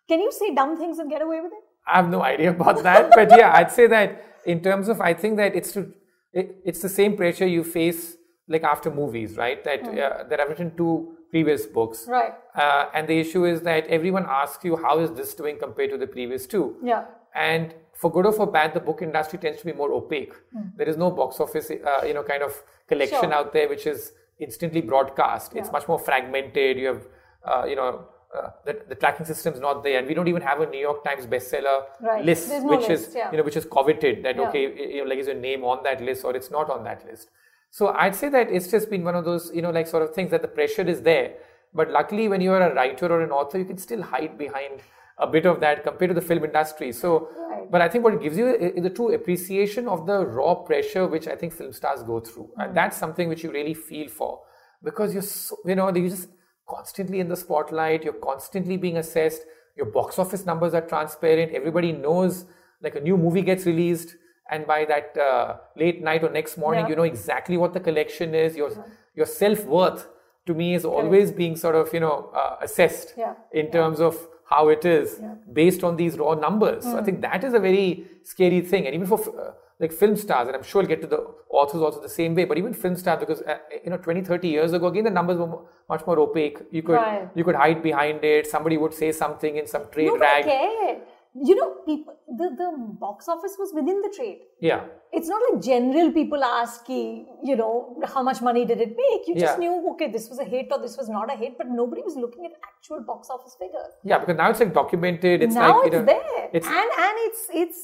can 0.07 0.19
you 0.19 0.31
say 0.31 0.53
dumb 0.53 0.77
things 0.77 0.99
and 0.99 1.09
get 1.09 1.21
away 1.21 1.41
with 1.41 1.51
it? 1.51 1.63
I 1.87 1.97
have 1.97 2.09
no 2.09 2.21
idea 2.21 2.51
about 2.51 2.83
that, 2.83 3.11
but 3.15 3.29
yeah, 3.31 3.53
I'd 3.53 3.71
say 3.71 3.87
that 3.87 4.23
in 4.45 4.61
terms 4.61 4.87
of, 4.89 5.01
I 5.01 5.13
think 5.13 5.37
that 5.37 5.55
it's 5.55 5.71
to, 5.73 5.93
it, 6.33 6.57
it's 6.65 6.81
the 6.81 6.89
same 6.89 7.15
pressure 7.15 7.47
you 7.47 7.63
face 7.63 8.15
like 8.47 8.63
after 8.63 8.91
movies, 8.91 9.37
right? 9.37 9.63
That 9.63 9.83
mm. 9.83 9.97
uh, 9.97 10.23
that 10.27 10.39
I've 10.39 10.49
written 10.49 10.75
two 10.75 11.17
previous 11.29 11.65
books, 11.65 12.05
right? 12.07 12.33
Uh, 12.55 12.87
and 12.93 13.07
the 13.07 13.17
issue 13.19 13.45
is 13.45 13.61
that 13.61 13.87
everyone 13.87 14.25
asks 14.27 14.63
you 14.65 14.75
how 14.75 14.99
is 14.99 15.11
this 15.11 15.33
doing 15.33 15.57
compared 15.57 15.91
to 15.91 15.97
the 15.97 16.07
previous 16.07 16.45
two, 16.45 16.77
yeah. 16.83 17.05
And 17.35 17.73
for 17.95 18.11
good 18.11 18.25
or 18.25 18.33
for 18.33 18.45
bad, 18.45 18.73
the 18.73 18.79
book 18.79 19.01
industry 19.01 19.39
tends 19.39 19.59
to 19.59 19.65
be 19.65 19.73
more 19.73 19.91
opaque. 19.91 20.33
Mm. 20.55 20.77
There 20.77 20.89
is 20.89 20.97
no 20.97 21.11
box 21.11 21.39
office, 21.39 21.71
uh, 21.71 22.05
you 22.05 22.13
know, 22.13 22.23
kind 22.23 22.43
of 22.43 22.61
collection 22.87 23.21
sure. 23.21 23.33
out 23.33 23.53
there 23.53 23.69
which 23.69 23.87
is 23.87 24.11
instantly 24.39 24.81
broadcast. 24.81 25.53
Yeah. 25.53 25.61
It's 25.61 25.71
much 25.71 25.87
more 25.87 25.99
fragmented. 25.99 26.77
You 26.77 26.87
have, 26.87 27.07
uh, 27.45 27.65
you 27.65 27.75
know, 27.75 28.05
uh, 28.35 28.49
the, 28.65 28.81
the, 28.89 28.95
tracking 28.95 29.25
system 29.25 29.53
is 29.53 29.59
not 29.59 29.83
there, 29.83 29.99
and 29.99 30.07
we 30.07 30.13
don't 30.13 30.27
even 30.27 30.41
have 30.41 30.59
a 30.59 30.65
New 30.65 30.79
York 30.79 31.03
Times 31.03 31.27
bestseller 31.27 31.83
right. 32.01 32.25
list, 32.25 32.49
no 32.49 32.63
which 32.63 32.87
list, 32.87 33.09
is 33.09 33.15
yeah. 33.15 33.31
you 33.31 33.37
know 33.37 33.43
which 33.43 33.55
is 33.55 33.65
coveted. 33.65 34.23
That 34.23 34.37
yeah. 34.37 34.49
okay, 34.49 34.93
you 34.93 35.03
know, 35.03 35.09
like 35.09 35.19
is 35.19 35.27
your 35.27 35.35
name 35.35 35.63
on 35.63 35.83
that 35.83 36.01
list 36.01 36.23
or 36.23 36.35
it's 36.35 36.49
not 36.49 36.69
on 36.69 36.83
that 36.85 37.05
list. 37.05 37.29
So 37.69 37.89
I'd 37.89 38.15
say 38.15 38.29
that 38.29 38.49
it's 38.51 38.69
just 38.69 38.89
been 38.89 39.03
one 39.03 39.15
of 39.15 39.25
those 39.25 39.51
you 39.53 39.61
know 39.61 39.69
like 39.69 39.87
sort 39.87 40.03
of 40.03 40.15
things 40.15 40.31
that 40.31 40.41
the 40.41 40.47
pressure 40.47 40.81
is 40.81 41.01
there, 41.01 41.35
but 41.73 41.91
luckily 41.91 42.27
when 42.27 42.41
you 42.41 42.51
are 42.53 42.71
a 42.71 42.73
writer 42.73 43.07
or 43.07 43.21
an 43.21 43.31
author, 43.31 43.59
you 43.59 43.65
can 43.65 43.77
still 43.77 44.01
hide 44.01 44.37
behind 44.37 44.81
a 45.19 45.27
bit 45.27 45.45
of 45.45 45.59
that 45.59 45.83
compared 45.83 46.09
to 46.09 46.15
the 46.15 46.21
film 46.21 46.43
industry. 46.43 46.91
So, 46.91 47.29
right. 47.37 47.69
but 47.69 47.81
I 47.81 47.87
think 47.89 48.03
what 48.03 48.15
it 48.15 48.21
gives 48.21 48.35
you 48.35 48.47
is 48.47 48.81
the 48.81 48.89
true 48.89 49.13
appreciation 49.13 49.87
of 49.87 50.07
the 50.07 50.25
raw 50.25 50.55
pressure 50.55 51.05
which 51.05 51.27
I 51.27 51.35
think 51.35 51.53
film 51.53 51.71
stars 51.71 52.01
go 52.01 52.19
through, 52.19 52.49
mm. 52.57 52.65
and 52.65 52.75
that's 52.75 52.97
something 52.97 53.29
which 53.29 53.43
you 53.43 53.51
really 53.51 53.75
feel 53.75 54.07
for 54.07 54.41
because 54.83 55.13
you're 55.13 55.21
so, 55.21 55.57
you 55.65 55.75
know 55.75 55.93
you 55.95 56.09
just 56.09 56.29
constantly 56.67 57.19
in 57.19 57.27
the 57.29 57.35
spotlight, 57.35 58.03
you're 58.03 58.13
constantly 58.13 58.77
being 58.77 58.97
assessed, 58.97 59.41
your 59.75 59.87
box 59.87 60.19
office 60.19 60.45
numbers 60.45 60.73
are 60.73 60.81
transparent, 60.81 61.51
everybody 61.53 61.91
knows 61.91 62.45
like 62.81 62.95
a 62.95 62.99
new 62.99 63.17
movie 63.17 63.41
gets 63.41 63.65
released, 63.65 64.15
and 64.51 64.67
by 64.67 64.85
that 64.85 65.17
uh, 65.17 65.57
late 65.75 66.01
night 66.03 66.23
or 66.23 66.29
next 66.29 66.57
morning, 66.57 66.85
yeah. 66.85 66.89
you 66.89 66.95
know 66.95 67.03
exactly 67.03 67.57
what 67.57 67.73
the 67.73 67.79
collection 67.79 68.35
is. 68.35 68.55
Your 68.55 68.71
yeah. 68.71 68.83
your 69.15 69.25
self 69.25 69.65
worth 69.65 70.07
to 70.45 70.53
me 70.53 70.75
is 70.75 70.85
always 70.85 71.31
being 71.31 71.55
sort 71.55 71.75
of 71.75 71.93
you 71.93 72.01
know 72.01 72.29
uh, 72.35 72.57
assessed 72.61 73.13
yeah. 73.17 73.33
in 73.51 73.71
terms 73.71 73.99
of 73.99 74.27
how 74.49 74.69
it 74.69 74.85
is 74.85 75.21
based 75.51 75.83
on 75.83 75.95
these 75.95 76.17
raw 76.17 76.33
numbers. 76.33 76.85
Mm. 76.85 76.91
So 76.91 76.97
I 76.97 77.03
think 77.03 77.21
that 77.21 77.43
is 77.43 77.53
a 77.53 77.59
very 77.59 78.05
scary 78.23 78.61
thing, 78.61 78.85
and 78.85 78.93
even 78.93 79.07
for 79.07 79.19
uh, 79.19 79.53
like 79.79 79.91
film 79.91 80.15
stars, 80.15 80.47
and 80.47 80.55
I'm 80.55 80.63
sure 80.63 80.81
I'll 80.81 80.87
get 80.87 81.01
to 81.01 81.07
the 81.07 81.25
authors 81.49 81.81
also 81.81 82.01
the 82.01 82.09
same 82.09 82.35
way, 82.35 82.45
but 82.45 82.57
even 82.57 82.73
film 82.73 82.95
stars, 82.95 83.19
because 83.19 83.41
uh, 83.41 83.57
you 83.83 83.89
know, 83.89 83.97
20, 83.97 84.21
30 84.23 84.47
years 84.47 84.73
ago, 84.73 84.87
again, 84.87 85.03
the 85.05 85.09
numbers 85.09 85.37
were 85.37 85.59
much 85.89 86.05
more 86.05 86.19
opaque. 86.19 86.59
You 86.71 86.83
could 86.83 86.93
right. 86.93 87.29
you 87.35 87.43
could 87.43 87.55
hide 87.55 87.81
behind 87.83 88.23
it. 88.23 88.47
Somebody 88.47 88.77
would 88.77 88.93
say 88.93 89.11
something 89.11 89.57
in 89.57 89.67
some 89.67 89.89
trade 89.91 90.07
Nobody 90.07 90.21
rag. 90.25 90.45
Cared. 90.45 91.01
You 91.35 91.55
know, 91.55 91.69
people 91.85 92.13
the, 92.27 92.49
the 92.57 92.69
box 92.99 93.27
office 93.27 93.55
was 93.57 93.71
within 93.73 94.01
the 94.01 94.09
trade. 94.15 94.41
Yeah. 94.59 94.81
It's 95.11 95.27
not 95.27 95.41
like 95.51 95.63
general 95.63 96.11
people 96.11 96.43
ask, 96.43 96.87
you 96.89 97.55
know, 97.55 97.99
how 98.13 98.21
much 98.23 98.41
money 98.41 98.65
did 98.65 98.79
it 98.81 98.89
make? 98.89 99.27
You 99.27 99.35
just 99.35 99.57
Yeah. 99.59 99.63
knew, 99.63 99.91
okay, 99.93 100.11
this 100.11 100.29
was 100.29 100.39
a 100.39 100.43
hit 100.43 100.67
or 100.71 100.79
this 100.79 100.95
was 100.95 101.09
not 101.09 101.33
a 101.33 101.35
hit, 101.35 101.57
but 101.57 101.67
nobody 101.69 102.01
was 102.03 102.15
looking 102.15 102.45
at 102.45 102.51
actual 102.71 103.01
box 103.01 103.29
office 103.31 103.55
figures. 103.59 103.91
Yeah, 104.03 104.19
because 104.19 104.37
now 104.37 104.49
it's 104.51 104.59
like 104.59 104.73
documented. 104.73 105.41
It's 105.41 105.55
now 105.55 105.79
like 105.79 105.87
it's 105.87 105.93
you 105.93 105.99
know, 105.99 106.05
there. 106.05 106.49
it's- 106.53 106.65
and 106.67 106.89
and 107.07 107.15
it's 107.27 107.47
it's 107.51 107.79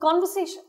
conversation. 0.00 0.62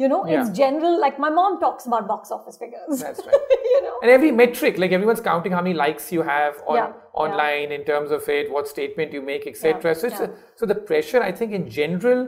You 0.00 0.08
know, 0.10 0.18
Yeah. 0.26 0.40
it's 0.40 0.50
general. 0.58 0.98
Like 1.04 1.18
my 1.24 1.30
mom 1.38 1.60
talks 1.62 1.86
about 1.90 2.06
box 2.10 2.30
office 2.36 2.56
figures. 2.62 3.00
That's 3.00 3.24
right. 3.30 3.34
you 3.72 3.82
know. 3.86 3.96
and 4.02 4.10
every 4.10 4.30
metric, 4.42 4.78
like 4.84 4.92
everyone's 4.98 5.20
counting 5.30 5.52
how 5.52 5.60
many 5.66 5.74
likes 5.80 6.10
you 6.16 6.22
have 6.22 6.62
on 6.66 6.76
Yeah, 6.76 6.92
online 7.24 7.72
in 7.78 7.84
terms 7.90 8.10
of 8.18 8.28
it, 8.36 8.50
what 8.58 8.68
statement 8.68 9.12
you 9.18 9.20
make, 9.32 9.46
etc. 9.46 9.74
Yeah, 9.84 9.92
So 10.02 10.08
yeah. 10.08 10.22
a, 10.22 10.30
so 10.62 10.66
the 10.72 10.78
pressure, 10.92 11.22
I 11.22 11.32
think, 11.32 11.52
in 11.52 11.68
general, 11.68 12.22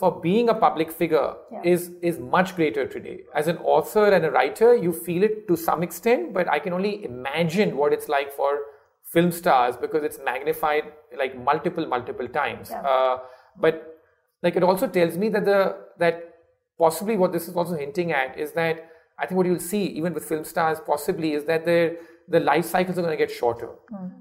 for 0.00 0.12
being 0.28 0.48
a 0.48 0.54
public 0.54 0.92
figure 1.02 1.28
Yeah. 1.56 1.62
is 1.74 1.90
is 2.12 2.20
much 2.36 2.54
greater 2.60 2.86
today. 2.96 3.16
As 3.42 3.48
an 3.54 3.58
author 3.76 4.06
and 4.18 4.24
a 4.30 4.32
writer, 4.38 4.70
you 4.86 4.92
feel 5.08 5.24
it 5.30 5.36
to 5.48 5.56
some 5.56 5.82
extent, 5.88 6.32
but 6.38 6.48
I 6.56 6.60
can 6.68 6.72
only 6.80 6.94
imagine 7.12 7.76
what 7.82 7.92
it's 7.98 8.08
like 8.16 8.32
for 8.40 8.52
film 9.16 9.32
stars 9.42 9.76
because 9.88 10.04
it's 10.04 10.20
magnified 10.32 10.92
like 11.24 11.36
multiple 11.50 11.86
multiple 11.98 12.28
times. 12.40 12.70
Yeah. 12.70 12.82
Uh, 12.94 13.18
but 13.66 13.84
like 14.42 14.54
it 14.62 14.62
also 14.62 14.86
tells 14.86 15.16
me 15.26 15.28
that 15.36 15.44
the 15.54 15.60
that 16.06 16.24
possibly 16.78 17.16
what 17.16 17.32
this 17.32 17.48
is 17.48 17.56
also 17.56 17.74
hinting 17.74 18.12
at 18.12 18.38
is 18.38 18.52
that 18.52 18.90
I 19.18 19.26
think 19.26 19.36
what 19.36 19.46
you'll 19.46 19.58
see 19.58 19.84
even 19.84 20.14
with 20.14 20.24
film 20.24 20.44
stars 20.44 20.78
possibly 20.86 21.32
is 21.32 21.44
that 21.44 21.64
their 21.64 21.96
the 22.28 22.40
life 22.40 22.64
cycles 22.64 22.98
are 22.98 23.02
going 23.02 23.16
to 23.16 23.22
get 23.24 23.30
shorter 23.34 23.70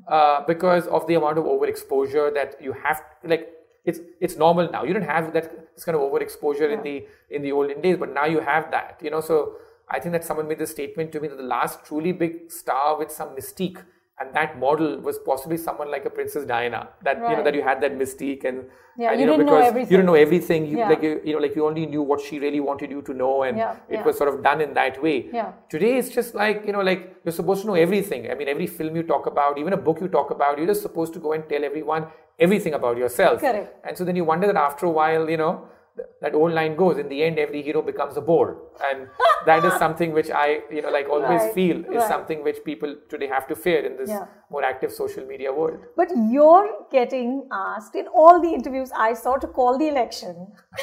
uh, 0.08 0.42
because 0.48 0.88
of 0.88 1.06
the 1.08 1.16
amount 1.16 1.38
of 1.38 1.44
overexposure 1.44 2.34
that 2.34 2.56
you 2.62 2.72
have. 2.72 3.02
Like 3.24 3.50
it's 3.86 4.00
it's 4.20 4.38
normal 4.38 4.72
now. 4.72 4.84
You 4.84 4.94
don't 4.94 5.04
have 5.04 5.34
that 5.34 5.76
this 5.76 5.84
kind 5.84 5.96
of 5.96 6.02
overexposure 6.02 6.72
in 6.72 6.82
the 6.84 7.06
in 7.30 7.42
the 7.42 7.52
olden 7.52 7.82
days, 7.82 7.98
but 7.98 8.14
now 8.14 8.26
you 8.26 8.40
have 8.40 8.72
that. 8.72 9.00
You 9.04 9.12
know, 9.12 9.22
so 9.22 9.58
I 9.90 10.00
think 10.00 10.14
that 10.14 10.24
someone 10.24 10.48
made 10.48 10.60
this 10.60 10.72
statement 10.72 11.12
to 11.14 11.20
me 11.20 11.28
that 11.28 11.38
the 11.38 11.44
last 11.44 11.86
truly 11.86 12.12
big 12.12 12.52
star 12.52 12.98
with 12.98 13.12
some 13.12 13.30
mystique 13.36 13.84
and 14.20 14.34
that 14.34 14.58
model 14.60 14.98
was 15.08 15.20
possibly 15.20 15.58
someone 15.58 15.92
like 15.92 16.06
a 16.06 16.10
Princess 16.10 16.44
Diana. 16.46 16.88
That 17.04 17.18
you 17.18 17.36
know 17.38 17.44
that 17.44 17.54
you 17.54 17.62
had 17.62 17.82
that 17.82 17.98
mystique 17.98 18.46
and 18.52 18.64
Yeah, 19.02 19.12
and, 19.12 19.20
you 19.22 19.28
know 19.28 19.34
didn't 19.38 19.46
know 19.48 19.56
because 19.58 19.68
everything. 19.72 19.92
you 19.92 19.98
don't 19.98 20.08
know 20.12 20.16
everything. 20.22 20.66
You 20.72 20.78
Yeah. 20.80 20.90
like 20.92 21.04
you, 21.08 21.12
you 21.24 21.34
know 21.36 21.42
like 21.46 21.56
you 21.60 21.66
only 21.68 21.86
knew 21.86 22.02
what 22.12 22.22
she 22.28 22.40
really 22.46 22.62
wanted 22.70 22.90
you 22.96 23.02
to 23.10 23.14
know, 23.22 23.34
and 23.44 23.58
Yeah, 23.64 23.76
it 23.90 23.98
yeah. 24.00 24.04
was 24.08 24.18
sort 24.22 24.30
of 24.34 24.42
done 24.48 24.62
in 24.68 24.74
that 24.80 25.00
way. 25.04 25.16
Yeah. 25.40 25.52
Today 25.76 25.92
it's 26.00 26.10
just 26.20 26.34
like 26.44 26.66
you 26.66 26.74
know 26.78 26.82
like 26.92 27.06
you're 27.24 27.38
supposed 27.42 27.62
to 27.62 27.68
know 27.74 27.80
everything. 27.86 28.30
I 28.32 28.36
mean 28.42 28.48
every 28.56 28.68
film 28.82 28.96
you 29.02 29.04
talk 29.14 29.28
about, 29.34 29.60
even 29.66 29.74
a 29.80 29.82
book 29.90 30.02
you 30.02 30.08
talk 30.20 30.32
about, 30.32 30.58
you're 30.58 30.72
just 30.76 30.82
supposed 30.90 31.14
to 31.20 31.20
go 31.20 31.34
and 31.40 31.48
tell 31.54 31.64
everyone 31.72 32.08
everything 32.40 32.74
about 32.82 32.98
yourself. 32.98 33.40
Correct. 33.42 33.86
And 33.88 33.96
so 33.98 34.04
then 34.04 34.16
you 34.16 34.24
wonder 34.34 34.48
that 34.48 34.56
after 34.68 34.86
a 34.88 34.96
while, 35.02 35.30
you 35.30 35.38
know. 35.46 35.56
Th- 35.98 36.08
That 36.22 36.36
old 36.42 36.54
line 36.60 36.76
goes. 36.82 36.98
In 37.04 37.10
the 37.14 37.20
end, 37.28 37.40
every 37.46 37.62
hero 37.68 37.82
becomes 37.90 38.18
a 38.22 38.22
bore, 38.30 38.50
and 38.90 39.08
that 39.50 39.66
is 39.70 39.74
something 39.84 40.14
which 40.20 40.30
I, 40.44 40.48
you 40.78 40.82
know, 40.84 40.90
like 40.98 41.10
always 41.10 41.42
Right, 41.46 41.54
feel 41.60 41.78
is 41.86 41.88
right. 42.02 42.08
something 42.16 42.44
which 42.50 42.64
people 42.70 42.96
today 43.16 43.28
have 43.36 43.48
to 43.54 43.56
fear 43.66 43.80
in 43.92 43.98
this 43.98 44.10
Yeah. 44.10 44.26
more 44.58 44.64
active 44.74 44.92
social 45.02 45.26
media 45.34 45.52
world. 45.62 45.80
But 46.04 46.10
you're 46.38 46.70
getting 46.92 47.34
asked 47.52 47.96
in 48.04 48.08
all 48.08 48.42
the 48.48 48.54
interviews 48.60 48.92
I 49.10 49.14
saw 49.26 49.36
to 49.38 49.48
call 49.60 49.78
the 49.84 49.88
election. 49.96 50.36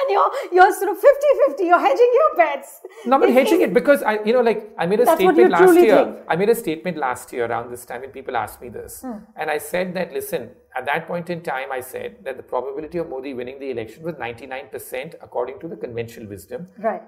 and 0.00 0.10
you're 0.14 0.30
you're 0.56 0.72
sort 0.72 0.90
of 0.92 0.98
50-50, 0.98 1.66
you're 1.70 1.80
hedging 1.86 2.12
your 2.20 2.28
bets. 2.36 2.80
No, 3.06 3.18
but 3.18 3.30
hedging 3.30 3.60
it 3.60 3.72
because 3.74 4.02
I, 4.02 4.12
you 4.24 4.32
know, 4.32 4.40
like 4.40 4.60
I 4.78 4.86
made 4.86 5.00
a 5.00 5.06
statement 5.14 5.50
last 5.50 5.74
year. 5.86 5.96
think. 6.04 6.18
I 6.28 6.36
made 6.36 6.48
a 6.48 6.54
statement 6.54 6.96
last 6.96 7.32
year 7.32 7.46
around 7.46 7.70
this 7.70 7.84
time 7.84 8.02
when 8.02 8.10
people 8.10 8.36
asked 8.36 8.60
me 8.60 8.68
this, 8.68 9.00
Hmm. 9.02 9.18
and 9.36 9.50
I 9.50 9.58
said 9.58 9.94
that 9.94 10.12
listen, 10.12 10.50
at 10.76 10.84
that 10.86 11.06
point 11.06 11.30
in 11.30 11.40
time, 11.42 11.70
I 11.72 11.80
said 11.80 12.16
that 12.24 12.36
the 12.36 12.42
probability 12.42 12.98
of 12.98 13.08
Modi 13.08 13.32
winning 13.34 13.58
the 13.60 13.70
election 13.70 14.02
was 14.02 14.14
99% 14.14 15.14
according 15.22 15.60
to 15.60 15.68
the 15.68 15.76
conventional 15.76 16.28
wisdom, 16.28 16.66
Right. 16.78 17.02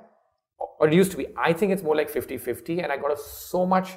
or 0.81 0.89
it 0.89 0.95
used 0.95 1.11
to 1.13 1.17
be. 1.17 1.27
I 1.37 1.53
think 1.53 1.73
it's 1.73 1.83
more 1.83 1.97
like 1.97 2.11
50-50, 2.11 2.83
and 2.83 2.93
I 2.93 2.97
got 2.97 3.13
a, 3.13 3.17
so 3.17 3.67
much 3.67 3.89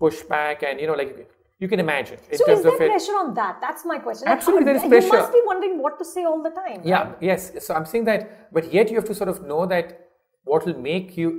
pushback, 0.00 0.62
and 0.62 0.80
you 0.80 0.86
know, 0.86 0.94
like 0.94 1.28
you 1.58 1.68
can 1.68 1.80
imagine 1.80 2.18
in 2.30 2.38
So 2.38 2.46
terms 2.46 2.58
is 2.60 2.64
there 2.64 2.74
of 2.74 2.80
it. 2.80 2.88
pressure 2.90 3.12
on 3.22 3.34
that? 3.34 3.58
That's 3.60 3.84
my 3.84 3.98
question. 3.98 4.28
Absolutely, 4.28 4.64
there 4.64 4.76
is 4.76 4.82
You 4.84 4.88
pressure. 4.90 5.06
You 5.06 5.12
must 5.22 5.32
be 5.32 5.42
wondering 5.44 5.82
what 5.82 5.98
to 5.98 6.04
say 6.04 6.24
all 6.24 6.42
the 6.42 6.50
time. 6.50 6.80
Yeah, 6.84 7.02
right? 7.08 7.16
yes. 7.20 7.52
So 7.66 7.74
I'm 7.74 7.84
saying 7.84 8.04
that, 8.04 8.52
but 8.52 8.72
yet 8.72 8.90
you 8.90 8.96
have 8.96 9.04
to 9.06 9.14
sort 9.14 9.28
of 9.28 9.42
know 9.44 9.66
that 9.66 10.00
what 10.44 10.64
will 10.66 10.78
make 10.78 11.16
you 11.16 11.30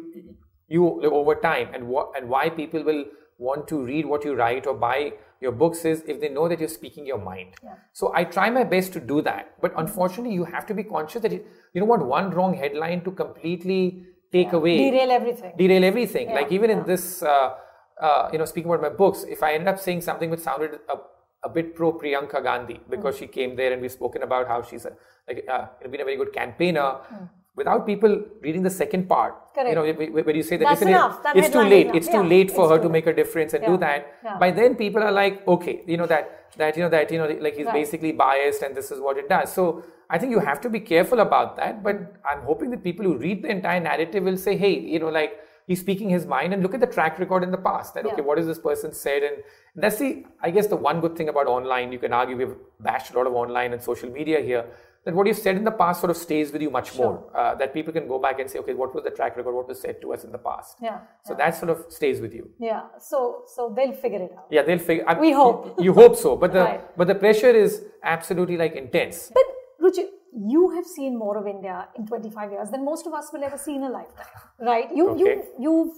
you 0.68 0.86
over 1.20 1.34
time 1.36 1.70
and 1.74 1.88
what 1.88 2.12
and 2.18 2.30
why 2.30 2.50
people 2.50 2.84
will 2.84 3.06
want 3.40 3.68
to 3.70 3.78
read 3.84 4.06
what 4.06 4.24
you 4.26 4.36
write 4.36 4.68
or 4.68 4.76
buy 4.76 5.14
your 5.42 5.52
books 5.52 5.86
is 5.86 6.04
if 6.08 6.20
they 6.22 6.30
know 6.30 6.48
that 6.50 6.60
you're 6.60 6.68
speaking 6.70 7.06
your 7.06 7.18
mind. 7.18 7.54
yeah. 7.64 7.76
So 7.94 8.12
I 8.14 8.24
try 8.26 8.50
my 8.50 8.64
best 8.64 8.94
to 8.94 9.00
do 9.00 9.22
that, 9.22 9.54
but 9.62 9.72
unfortunately, 9.78 10.34
you 10.34 10.46
have 10.46 10.66
to 10.68 10.74
be 10.74 10.84
conscious 10.84 11.22
that 11.22 11.32
you, 11.32 11.44
you 11.74 11.80
don't 11.82 11.88
want 11.90 12.06
one 12.06 12.32
wrong 12.32 12.54
headline 12.54 13.02
to 13.06 13.12
completely 13.12 14.06
take 14.32 14.52
away 14.54 14.78
Derail 14.78 15.12
everything. 15.12 15.54
derail 15.58 15.84
everything. 15.84 16.30
Yeah, 16.30 16.36
like 16.36 16.52
even 16.52 16.70
yeah. 16.70 16.78
in 16.80 16.86
this, 16.86 17.24
uh, 17.24 17.56
uh, 18.02 18.30
you 18.32 18.38
know, 18.38 18.46
speaking 18.46 18.70
about 18.72 18.82
my 18.82 18.90
books, 18.90 19.24
if 19.24 19.42
I 19.42 19.54
end 19.54 19.68
up 19.68 19.80
saying 19.80 20.02
something 20.02 20.30
which 20.30 20.42
sounded 20.42 20.80
a, 20.90 20.98
a 21.44 21.50
bit 21.50 21.74
pro 21.76 21.94
Priyanka 21.94 22.44
Gandhi 22.44 22.80
because 22.90 23.16
Mm. 23.16 23.20
she 23.20 23.28
came 23.28 23.56
there 23.56 23.72
and 23.74 23.82
we've 23.82 23.92
spoken 23.92 24.24
about 24.24 24.48
how 24.48 24.62
she's 24.62 24.86
a, 24.86 24.92
like 25.28 25.46
uh, 25.50 25.66
been 25.90 26.02
a 26.02 26.06
very 26.06 26.18
good 26.18 26.34
campaigner, 26.34 26.98
Mm. 27.14 27.30
Without 27.60 27.86
people 27.92 28.14
reading 28.48 28.64
the 28.70 28.74
second 28.80 29.08
part, 29.14 29.36
Correct. 29.56 29.70
you 29.70 29.76
know, 29.76 29.86
wh- 30.00 30.26
where 30.28 30.36
you 30.40 30.44
say 30.50 30.58
that 30.58 30.66
That's 30.70 30.82
listen, 30.82 30.94
enough. 30.96 31.22
That 31.28 31.38
it's 31.42 31.50
too 31.58 31.64
late, 31.76 31.86
enough. 31.88 31.96
it's 32.02 32.08
too 32.16 32.24
Yeah, 32.24 32.34
late 32.36 32.52
for 32.58 32.64
it's 32.66 32.72
her 32.74 32.78
too 32.80 32.84
to 32.88 32.90
make 32.98 33.08
a 33.14 33.16
difference 33.22 33.54
and 33.60 33.64
Yeah, 33.64 33.70
do 33.74 33.78
that. 33.86 34.08
yeah. 34.24 34.38
By 34.46 34.50
then, 34.60 34.76
people 34.84 35.04
are 35.10 35.12
like, 35.20 35.42
okay, 35.56 35.76
you 35.94 35.98
know 36.04 36.08
that 36.16 36.36
that 36.64 36.78
you 36.78 36.84
know 36.84 36.90
that 36.98 37.12
you 37.16 37.20
know 37.22 37.28
like 37.48 37.56
he's 37.62 37.66
Right. 37.72 37.80
basically 37.82 38.12
biased 38.24 38.64
and 38.68 38.76
this 38.82 38.90
is 38.96 39.00
what 39.10 39.18
it 39.26 39.30
does. 39.36 39.54
So 39.60 39.68
I 40.10 40.18
think 40.22 40.32
you 40.38 40.40
have 40.40 40.60
to 40.62 40.70
be 40.78 40.80
careful 40.94 41.20
about 41.28 41.56
that. 41.58 41.84
But 41.84 42.00
I'm 42.32 42.42
hoping 42.54 42.72
that 42.72 42.84
people 42.90 43.06
who 43.12 43.16
read 43.28 43.44
the 43.44 43.52
entire 43.58 43.80
narrative 43.92 44.24
will 44.32 44.38
say, 44.48 44.56
hey, 44.64 44.74
you 44.96 45.00
know, 45.06 45.10
like 45.20 45.36
he's 45.68 45.82
speaking 45.86 46.10
his 46.18 46.26
mind 46.26 46.54
and 46.54 46.64
look 46.64 46.74
at 46.78 46.80
the 46.86 46.92
track 46.98 47.20
record 47.24 47.44
in 47.48 47.52
the 47.58 47.64
past. 47.70 47.94
That 47.94 48.06
okay, 48.08 48.16
Yeah. 48.22 48.28
what 48.32 48.40
has 48.40 48.48
this 48.52 48.58
person 48.70 48.94
said? 49.06 49.22
And 49.30 49.44
that's 49.86 50.00
the 50.04 50.10
I 50.48 50.50
guess 50.56 50.68
the 50.76 50.82
one 50.90 51.02
good 51.06 51.16
thing 51.22 51.30
about 51.34 51.48
online. 51.58 51.92
You 51.98 52.00
can 52.06 52.14
argue 52.22 52.36
we've 52.44 52.56
bashed 52.92 53.14
a 53.14 53.18
lot 53.20 53.28
of 53.34 53.34
online 53.44 53.72
and 53.78 53.82
social 53.92 54.10
media 54.20 54.40
here. 54.52 54.66
That 55.06 55.16
what 55.16 55.28
you've 55.28 55.38
said 55.38 55.56
in 55.56 55.64
the 55.64 55.72
past 55.72 56.02
sort 56.02 56.10
of 56.12 56.18
stays 56.18 56.52
with 56.52 56.62
you 56.62 56.70
much 56.70 56.96
more. 56.98 57.32
Uh, 57.34 57.56
that 57.56 57.74
people 57.74 57.94
can 57.94 58.06
go 58.08 58.20
back 58.20 58.40
and 58.40 58.50
say, 58.52 58.60
okay, 58.60 58.74
what 58.74 58.94
was 58.94 59.04
the 59.06 59.12
track 59.12 59.38
record? 59.38 59.54
What 59.56 59.68
was 59.68 59.80
said 59.80 60.02
to 60.02 60.14
us 60.14 60.26
in 60.26 60.32
the 60.34 60.38
past? 60.38 60.78
Yeah, 60.82 61.00
So 61.26 61.34
that 61.36 61.56
sort 61.56 61.70
of 61.72 61.86
stays 61.90 62.20
with 62.20 62.34
you. 62.34 62.50
Yeah. 62.60 62.82
So 63.00 63.44
so 63.56 63.74
they'll 63.76 63.94
figure 64.06 64.22
it 64.28 64.34
out. 64.38 64.48
Yeah, 64.52 64.64
they'll 64.64 64.86
figure. 64.90 65.06
I- 65.08 65.20
We 65.20 65.32
hope. 65.32 65.66
You, 65.78 65.86
you 65.86 65.94
hope 65.94 66.16
so, 66.18 66.36
but 66.36 66.52
the 66.52 66.64
Right. 66.64 66.98
but 66.98 67.08
the 67.08 67.16
pressure 67.16 67.54
is 67.66 67.82
absolutely 68.04 68.58
like 68.58 68.76
intense. 68.76 69.32
But 69.34 69.48
Ruchir, 69.82 70.08
you 70.56 70.70
have 70.76 70.86
seen 70.86 71.18
more 71.18 71.38
of 71.38 71.48
India 71.48 71.88
in 71.98 72.06
25 72.06 72.52
years 72.52 72.70
than 72.70 72.84
most 72.84 73.08
of 73.08 73.14
us 73.14 73.32
will 73.34 73.44
ever 73.44 73.58
see 73.58 73.76
in 73.76 73.84
a 73.84 73.90
lifetime, 73.90 74.44
right? 74.60 74.90
You 74.94 75.06
you 75.22 75.28
you've 75.68 75.94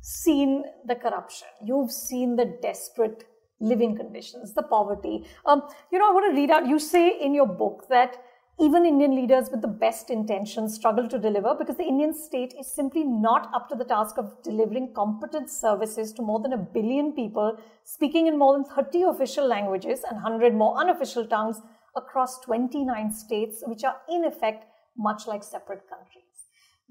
seen 0.00 0.64
the 0.86 0.94
corruption, 0.94 1.48
you've 1.64 1.92
seen 1.92 2.36
the 2.36 2.46
desperate 2.62 3.24
living 3.60 3.96
conditions, 3.96 4.54
the 4.54 4.62
poverty. 4.62 5.26
Um, 5.44 5.62
you 5.92 5.98
know, 5.98 6.08
I 6.08 6.12
want 6.12 6.30
to 6.30 6.34
read 6.40 6.50
out. 6.50 6.66
You 6.66 6.78
say 6.78 7.06
in 7.20 7.34
your 7.34 7.46
book 7.46 7.86
that 7.90 8.16
even 8.60 8.84
Indian 8.84 9.14
leaders 9.16 9.48
with 9.50 9.62
the 9.62 9.68
best 9.68 10.10
intentions 10.10 10.74
struggle 10.74 11.08
to 11.08 11.18
deliver 11.18 11.54
because 11.58 11.76
the 11.76 11.86
Indian 11.86 12.12
state 12.12 12.52
is 12.60 12.70
simply 12.70 13.04
not 13.04 13.50
up 13.54 13.68
to 13.70 13.74
the 13.74 13.84
task 13.84 14.18
of 14.18 14.42
delivering 14.42 14.92
competent 14.94 15.48
services 15.48 16.12
to 16.12 16.22
more 16.22 16.40
than 16.40 16.52
a 16.52 16.58
billion 16.58 17.12
people 17.12 17.56
speaking 17.84 18.26
in 18.26 18.38
more 18.38 18.52
than 18.52 18.64
30 18.64 19.02
official 19.02 19.46
languages 19.46 20.00
and 20.08 20.22
100 20.22 20.54
more 20.54 20.78
unofficial 20.78 21.26
tongues 21.26 21.60
across 21.96 22.38
29 22.40 23.12
states, 23.12 23.62
which 23.66 23.82
are 23.82 23.96
in 24.10 24.24
effect 24.24 24.66
much 24.96 25.26
like 25.26 25.42
separate 25.42 25.88
countries. 25.88 26.24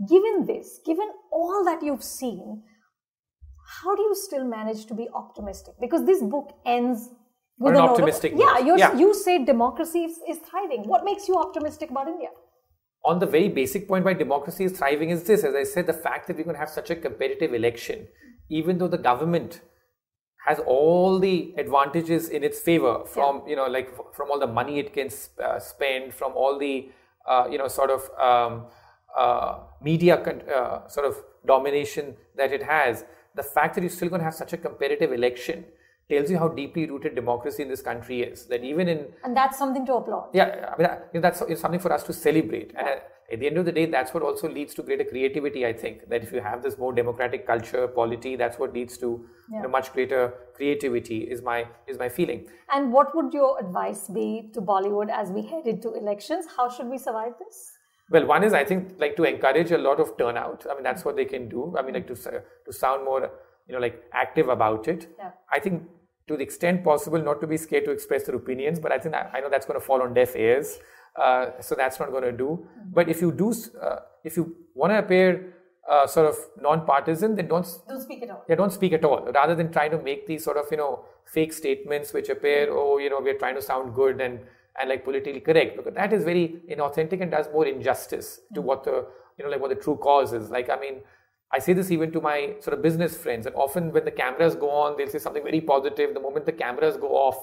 Given 0.10 0.46
this, 0.48 0.80
given 0.86 1.10
all 1.32 1.64
that 1.66 1.84
you've 1.84 2.04
seen, 2.04 2.64
how 3.84 3.96
do 3.96 4.02
you 4.02 4.16
still 4.16 4.44
manage 4.44 4.88
to 4.88 4.96
be 4.96 5.08
optimistic? 5.14 5.76
Because 5.80 6.06
this 6.06 6.24
book 6.24 6.58
ends 6.66 7.10
with 7.60 7.74
an 7.74 7.80
a 7.80 7.80
note 7.80 7.86
of- 7.86 7.92
optimistic 7.92 8.34
yeah, 8.36 8.76
Yeah. 8.82 8.94
you 9.02 9.14
say 9.14 9.34
democracy 9.46 10.04
is, 10.10 10.20
is 10.28 10.38
thriving. 10.50 10.84
What 10.94 11.04
makes 11.04 11.28
you 11.28 11.36
optimistic 11.48 11.90
about 11.92 12.08
India? 12.08 12.30
on 13.10 13.18
the 13.20 13.26
very 13.34 13.48
basic 13.58 13.88
point 13.90 14.04
why 14.06 14.14
democracy 14.14 14.66
is 14.70 14.74
thriving 14.78 15.10
is 15.14 15.22
this 15.28 15.44
as 15.50 15.54
i 15.60 15.62
said 15.74 15.86
the 15.90 15.94
fact 16.06 16.28
that 16.28 16.36
we're 16.38 16.44
going 16.48 16.58
to 16.58 16.60
have 16.64 16.72
such 16.80 16.90
a 16.96 16.96
competitive 17.04 17.54
election 17.60 18.02
even 18.58 18.78
though 18.82 18.90
the 18.96 18.98
government 19.06 19.62
has 20.48 20.60
all 20.74 21.18
the 21.18 21.54
advantages 21.64 22.28
in 22.40 22.44
its 22.50 22.60
favor 22.60 22.94
from 23.14 23.42
you 23.52 23.56
know 23.60 23.68
like 23.78 23.88
f- 23.94 24.10
from 24.18 24.30
all 24.30 24.38
the 24.46 24.52
money 24.60 24.80
it 24.84 24.92
can 24.98 25.10
sp- 25.16 25.40
uh, 25.48 25.58
spend 25.60 26.14
from 26.14 26.34
all 26.36 26.60
the 26.66 26.74
uh, 27.26 27.48
you 27.50 27.58
know 27.58 27.70
sort 27.80 27.90
of 27.98 28.02
um, 28.30 28.66
uh, 29.18 29.60
media 29.82 30.18
con- 30.28 30.44
uh, 30.60 30.86
sort 30.88 31.06
of 31.12 31.16
domination 31.54 32.16
that 32.36 32.52
it 32.52 32.64
has 32.64 33.06
the 33.36 33.44
fact 33.44 33.76
that 33.76 33.82
you're 33.82 33.98
still 34.00 34.10
going 34.10 34.20
to 34.20 34.30
have 34.32 34.36
such 34.44 34.52
a 34.52 34.58
competitive 34.58 35.14
election 35.14 35.64
tells 36.10 36.32
you 36.32 36.38
how 36.40 36.48
deeply 36.48 36.90
rooted 36.90 37.16
democracy 37.16 37.62
in 37.64 37.70
this 37.70 37.82
country 37.82 38.22
is 38.24 38.46
that 38.48 38.64
even 38.64 38.88
in 38.88 39.08
And 39.24 39.36
that's 39.38 39.58
something 39.58 39.86
to 39.86 39.94
applaud. 39.96 40.30
yeah, 40.34 40.74
I 40.74 40.78
mean, 40.78 40.88
I- 40.88 40.98
you 41.14 41.20
know, 41.20 41.22
that's 41.22 41.40
something 41.62 41.80
for 41.80 41.94
us 41.94 42.04
to 42.04 42.14
celebrate. 42.14 42.72
And 42.76 42.88
at, 42.88 43.12
at 43.32 43.40
the 43.40 43.48
end 43.48 43.58
of 43.60 43.66
the 43.66 43.72
day, 43.72 43.86
that's 43.86 44.12
what 44.14 44.24
also 44.24 44.50
leads 44.50 44.74
to 44.76 44.82
greater 44.82 45.04
creativity. 45.04 45.66
I 45.66 45.74
think 45.74 46.10
that 46.10 46.24
if 46.24 46.32
you 46.32 46.42
have 46.42 46.64
this 46.64 46.78
more 46.80 46.94
democratic 46.94 47.46
culture, 47.46 47.88
polity, 47.88 48.36
that's 48.36 48.58
what 48.58 48.74
leads 48.74 48.98
to 49.00 49.10
you 49.52 49.62
know, 49.62 49.68
much 49.70 49.94
greater 49.94 50.34
creativity. 50.56 51.20
Is 51.36 51.44
my 51.44 51.68
is 51.88 52.00
my 52.00 52.10
feeling. 52.10 52.48
And 52.78 52.92
what 52.92 53.16
would 53.16 53.32
your 53.34 53.60
advice 53.60 54.08
be 54.08 54.50
to 54.56 54.62
Bollywood 54.62 55.12
as 55.12 55.30
we 55.32 55.44
head 55.44 55.68
into 55.68 55.94
elections? 55.94 56.48
How 56.58 56.70
should 56.70 56.88
we 56.88 56.98
survive 56.98 57.34
this? 57.44 57.72
Well, 58.10 58.26
one 58.26 58.44
is 58.44 58.54
I 58.54 58.64
think 58.66 58.96
like 58.98 59.16
to 59.18 59.24
encourage 59.26 59.72
a 59.72 59.78
lot 59.78 60.00
of 60.00 60.18
turnout. 60.18 60.66
I 60.70 60.74
mean, 60.74 60.84
that's 60.84 61.06
what 61.06 61.16
they 61.16 61.26
can 61.26 61.48
do. 61.50 61.76
I 61.78 61.84
mean, 61.84 61.94
like 61.94 62.08
to 62.08 62.16
to 62.16 62.74
sound 62.74 63.06
more 63.06 63.22
you 63.68 63.74
know 63.76 63.80
like 63.80 64.04
active 64.12 64.50
about 64.50 64.88
it. 64.88 65.08
Yeah. 65.20 65.32
I 65.54 65.60
think 65.60 65.88
to 66.30 66.38
the 66.38 66.44
extent 66.44 66.84
possible, 66.84 67.22
not 67.30 67.42
to 67.42 67.48
be 67.48 67.58
scared 67.58 67.86
to 67.86 67.92
express 67.92 68.24
their 68.26 68.36
opinions. 68.36 68.80
But 68.80 68.92
I 68.94 68.98
think 69.00 69.14
that, 69.14 69.32
I 69.34 69.42
know 69.42 69.50
that's 69.50 69.66
going 69.66 69.80
to 69.80 69.86
fall 69.86 70.02
on 70.02 70.14
deaf 70.14 70.36
ears. 70.36 70.80
Uh, 71.16 71.48
so 71.60 71.76
that's 71.76 72.00
not 72.00 72.12
going 72.12 72.24
to 72.24 72.32
do. 72.32 72.66
But 72.94 73.10
if 73.10 73.20
you 73.22 73.32
do, 73.32 73.54
uh, 73.82 73.98
if 74.24 74.38
you 74.38 74.56
want 74.76 74.92
to 74.94 75.00
appear 75.00 75.54
uh, 75.90 76.06
sort 76.08 76.28
of 76.30 76.36
non-partisan, 76.62 77.36
then 77.36 77.48
don't 77.48 77.68
Don't 77.88 78.02
speak 78.02 78.22
at 78.24 78.30
all. 78.30 78.44
yeah, 78.48 78.56
don't 78.56 78.72
speak 78.72 78.94
at 78.94 79.04
all. 79.04 79.20
Rather 79.40 79.56
than 79.56 79.72
trying 79.72 79.92
to 79.92 80.02
make 80.10 80.28
these 80.28 80.44
sort 80.44 80.58
of 80.58 80.66
you 80.72 80.78
know 80.78 81.06
fake 81.26 81.52
statements 81.52 82.14
which 82.14 82.30
appear, 82.30 82.68
oh, 82.72 83.00
you 83.00 83.10
know, 83.10 83.20
we're 83.22 83.38
trying 83.44 83.56
to 83.56 83.62
sound 83.62 83.94
good 83.96 84.22
and 84.22 84.40
and 84.80 84.90
like 84.90 85.04
politically 85.04 85.42
correct, 85.42 85.76
because 85.78 85.96
that 85.96 86.14
is 86.14 86.24
very 86.24 86.62
inauthentic 86.74 87.22
and 87.22 87.32
does 87.32 87.48
more 87.52 87.66
injustice 87.66 88.40
to 88.54 88.62
what 88.62 88.84
the 88.84 89.06
you 89.38 89.44
know 89.44 89.50
like 89.50 89.60
what 89.60 89.72
the 89.76 89.82
true 89.88 89.98
cause 89.98 90.32
is. 90.32 90.50
Like, 90.52 90.70
I 90.70 90.80
mean, 90.80 91.02
I 91.52 91.60
say 91.60 91.74
this 91.74 91.90
even 91.90 92.12
to 92.12 92.22
my 92.22 92.56
sort 92.60 92.76
of 92.76 92.84
business 92.84 93.18
friends, 93.18 93.48
and 93.48 93.56
often 93.56 93.92
when 93.92 94.06
the 94.06 94.12
cameras 94.12 94.56
go 94.56 94.70
on, 94.70 94.98
they'll 94.98 95.10
say 95.10 95.18
something 95.18 95.44
very 95.44 95.62
positive. 95.62 96.14
The 96.14 96.20
moment 96.20 96.46
the 96.46 96.52
cameras 96.52 96.96
go 96.96 97.10
off, 97.10 97.38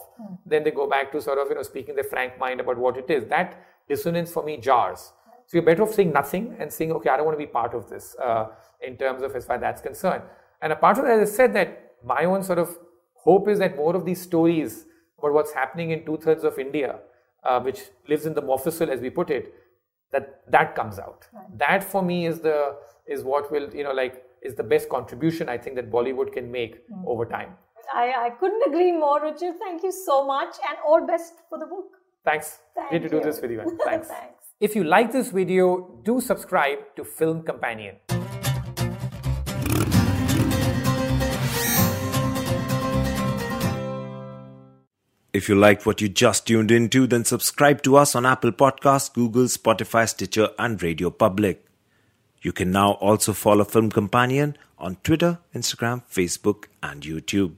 then 0.44 0.62
they 0.62 0.70
go 0.70 0.88
back 0.88 1.10
to 1.12 1.20
sort 1.20 1.38
of 1.38 1.48
you 1.48 1.56
know 1.56 1.62
speaking 1.62 1.96
their 1.96 2.04
frank 2.04 2.38
mind 2.38 2.60
about 2.60 2.78
what 2.78 2.96
it 2.96 3.10
is. 3.10 3.24
That 3.24 3.60
dissonance 3.88 4.32
for 4.32 4.44
me 4.44 4.58
jars. 4.58 5.12
So 5.46 5.56
you're 5.56 5.62
better 5.62 5.82
off 5.82 5.94
saying 5.94 6.12
nothing 6.12 6.56
and 6.58 6.72
saying, 6.72 6.92
okay, 6.92 7.10
I 7.10 7.16
don't 7.16 7.26
want 7.26 7.38
to 7.38 7.44
be 7.44 7.50
part 7.50 7.72
of 7.74 7.88
this 7.88 8.16
uh, 8.22 8.48
in 8.80 8.96
terms 8.96 9.22
of 9.22 9.34
as 9.36 9.44
far 9.44 9.56
as 9.56 9.62
that's 9.62 9.80
concerned. 9.80 10.22
And 10.60 10.72
apart 10.72 10.96
from 10.96 11.06
that, 11.06 11.20
as 11.20 11.32
I 11.32 11.36
said, 11.36 11.54
that 11.54 11.92
my 12.04 12.24
own 12.24 12.42
sort 12.42 12.58
of 12.58 12.76
hope 13.14 13.48
is 13.48 13.58
that 13.60 13.76
more 13.76 13.94
of 13.94 14.04
these 14.04 14.20
stories 14.20 14.86
about 15.18 15.32
what's 15.32 15.52
happening 15.52 15.90
in 15.90 16.04
two 16.04 16.16
thirds 16.16 16.42
of 16.42 16.58
India, 16.58 16.98
uh, 17.44 17.60
which 17.60 17.80
lives 18.08 18.26
in 18.26 18.34
the 18.34 18.42
Mofussil, 18.42 18.88
as 18.88 19.00
we 19.00 19.10
put 19.10 19.30
it, 19.30 19.54
that 20.12 20.42
that 20.50 20.74
comes 20.74 20.98
out. 20.98 21.26
That 21.56 21.82
for 21.84 22.02
me 22.02 22.26
is 22.26 22.40
the 22.40 22.76
is 23.08 23.22
what 23.22 23.50
will 23.50 23.74
you 23.74 23.84
know 23.84 23.92
like 23.92 24.22
is 24.42 24.54
the 24.54 24.62
best 24.62 24.88
contribution 24.88 25.48
I 25.48 25.58
think 25.58 25.76
that 25.76 25.90
Bollywood 25.90 26.32
can 26.32 26.50
make 26.50 26.88
mm. 26.88 27.04
over 27.06 27.24
time. 27.24 27.50
I, 27.94 28.12
I 28.26 28.30
couldn't 28.30 28.62
agree 28.66 28.92
more, 28.92 29.20
Ruchir. 29.20 29.52
Thank 29.58 29.82
you 29.82 29.92
so 29.92 30.26
much 30.26 30.56
and 30.68 30.78
all 30.86 31.06
best 31.06 31.34
for 31.48 31.58
the 31.58 31.66
book. 31.66 31.86
Thanks. 32.24 32.58
Thank 32.74 32.90
Great 32.90 33.02
to 33.02 33.08
do 33.08 33.20
this 33.20 33.40
with 33.40 33.50
you. 33.52 33.58
man. 33.58 33.78
Thanks. 33.84 34.08
Thanks. 34.08 34.44
If 34.58 34.74
you 34.74 34.84
like 34.84 35.12
this 35.12 35.30
video, 35.30 36.00
do 36.02 36.20
subscribe 36.20 36.78
to 36.96 37.04
Film 37.04 37.42
Companion. 37.42 37.96
If 45.32 45.50
you 45.50 45.54
liked 45.54 45.84
what 45.84 46.00
you 46.00 46.08
just 46.08 46.46
tuned 46.46 46.70
into, 46.70 47.06
then 47.06 47.26
subscribe 47.26 47.82
to 47.82 47.96
us 47.96 48.14
on 48.14 48.24
Apple 48.24 48.52
Podcasts, 48.52 49.12
Google, 49.12 49.44
Spotify, 49.44 50.08
Stitcher, 50.08 50.48
and 50.58 50.82
Radio 50.82 51.10
Public. 51.10 51.65
You 52.46 52.52
can 52.52 52.70
now 52.70 52.92
also 52.92 53.32
follow 53.32 53.64
Film 53.64 53.90
Companion 53.90 54.56
on 54.78 54.98
Twitter, 55.02 55.40
Instagram, 55.52 56.04
Facebook, 56.08 56.66
and 56.80 57.02
YouTube. 57.02 57.56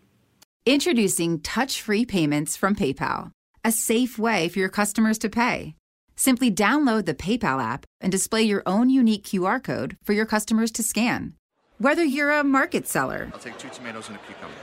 Introducing 0.65 1.41
touch 1.41 1.83
free 1.83 2.07
payments 2.07 2.57
from 2.57 2.75
PayPal, 2.75 3.33
a 3.63 3.71
safe 3.71 4.19
way 4.19 4.49
for 4.49 4.61
your 4.61 4.71
customers 4.71 5.19
to 5.19 5.29
pay. 5.29 5.75
Simply 6.17 6.51
download 6.51 7.05
the 7.05 7.13
PayPal 7.13 7.63
app 7.63 7.85
and 8.01 8.11
display 8.11 8.45
your 8.45 8.63
own 8.65 8.89
unique 8.89 9.25
QR 9.25 9.63
code 9.63 9.99
for 10.05 10.15
your 10.15 10.25
customers 10.25 10.71
to 10.71 10.83
scan. 10.83 11.35
Whether 11.77 12.03
you're 12.03 12.33
a 12.33 12.43
market 12.43 12.89
seller, 12.89 13.29
I'll 13.35 13.41
take 13.41 13.59
two 13.59 13.69
tomatoes 13.69 14.09
and 14.09 14.17
a 14.17 14.21
cucumber. 14.21 14.55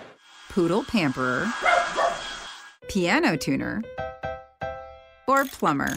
poodle 0.49 0.83
pamperer, 0.85 1.53
piano 2.87 3.37
tuner, 3.37 3.83
or 5.27 5.45
plumber. 5.45 5.95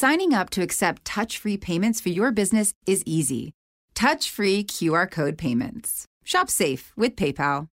Signing 0.00 0.32
up 0.32 0.48
to 0.48 0.62
accept 0.62 1.04
touch 1.04 1.36
free 1.36 1.58
payments 1.58 2.00
for 2.00 2.08
your 2.08 2.32
business 2.32 2.72
is 2.86 3.02
easy. 3.04 3.52
Touch 3.94 4.30
free 4.30 4.64
QR 4.64 5.10
code 5.10 5.36
payments. 5.36 6.06
Shop 6.24 6.48
safe 6.48 6.94
with 6.96 7.16
PayPal. 7.16 7.66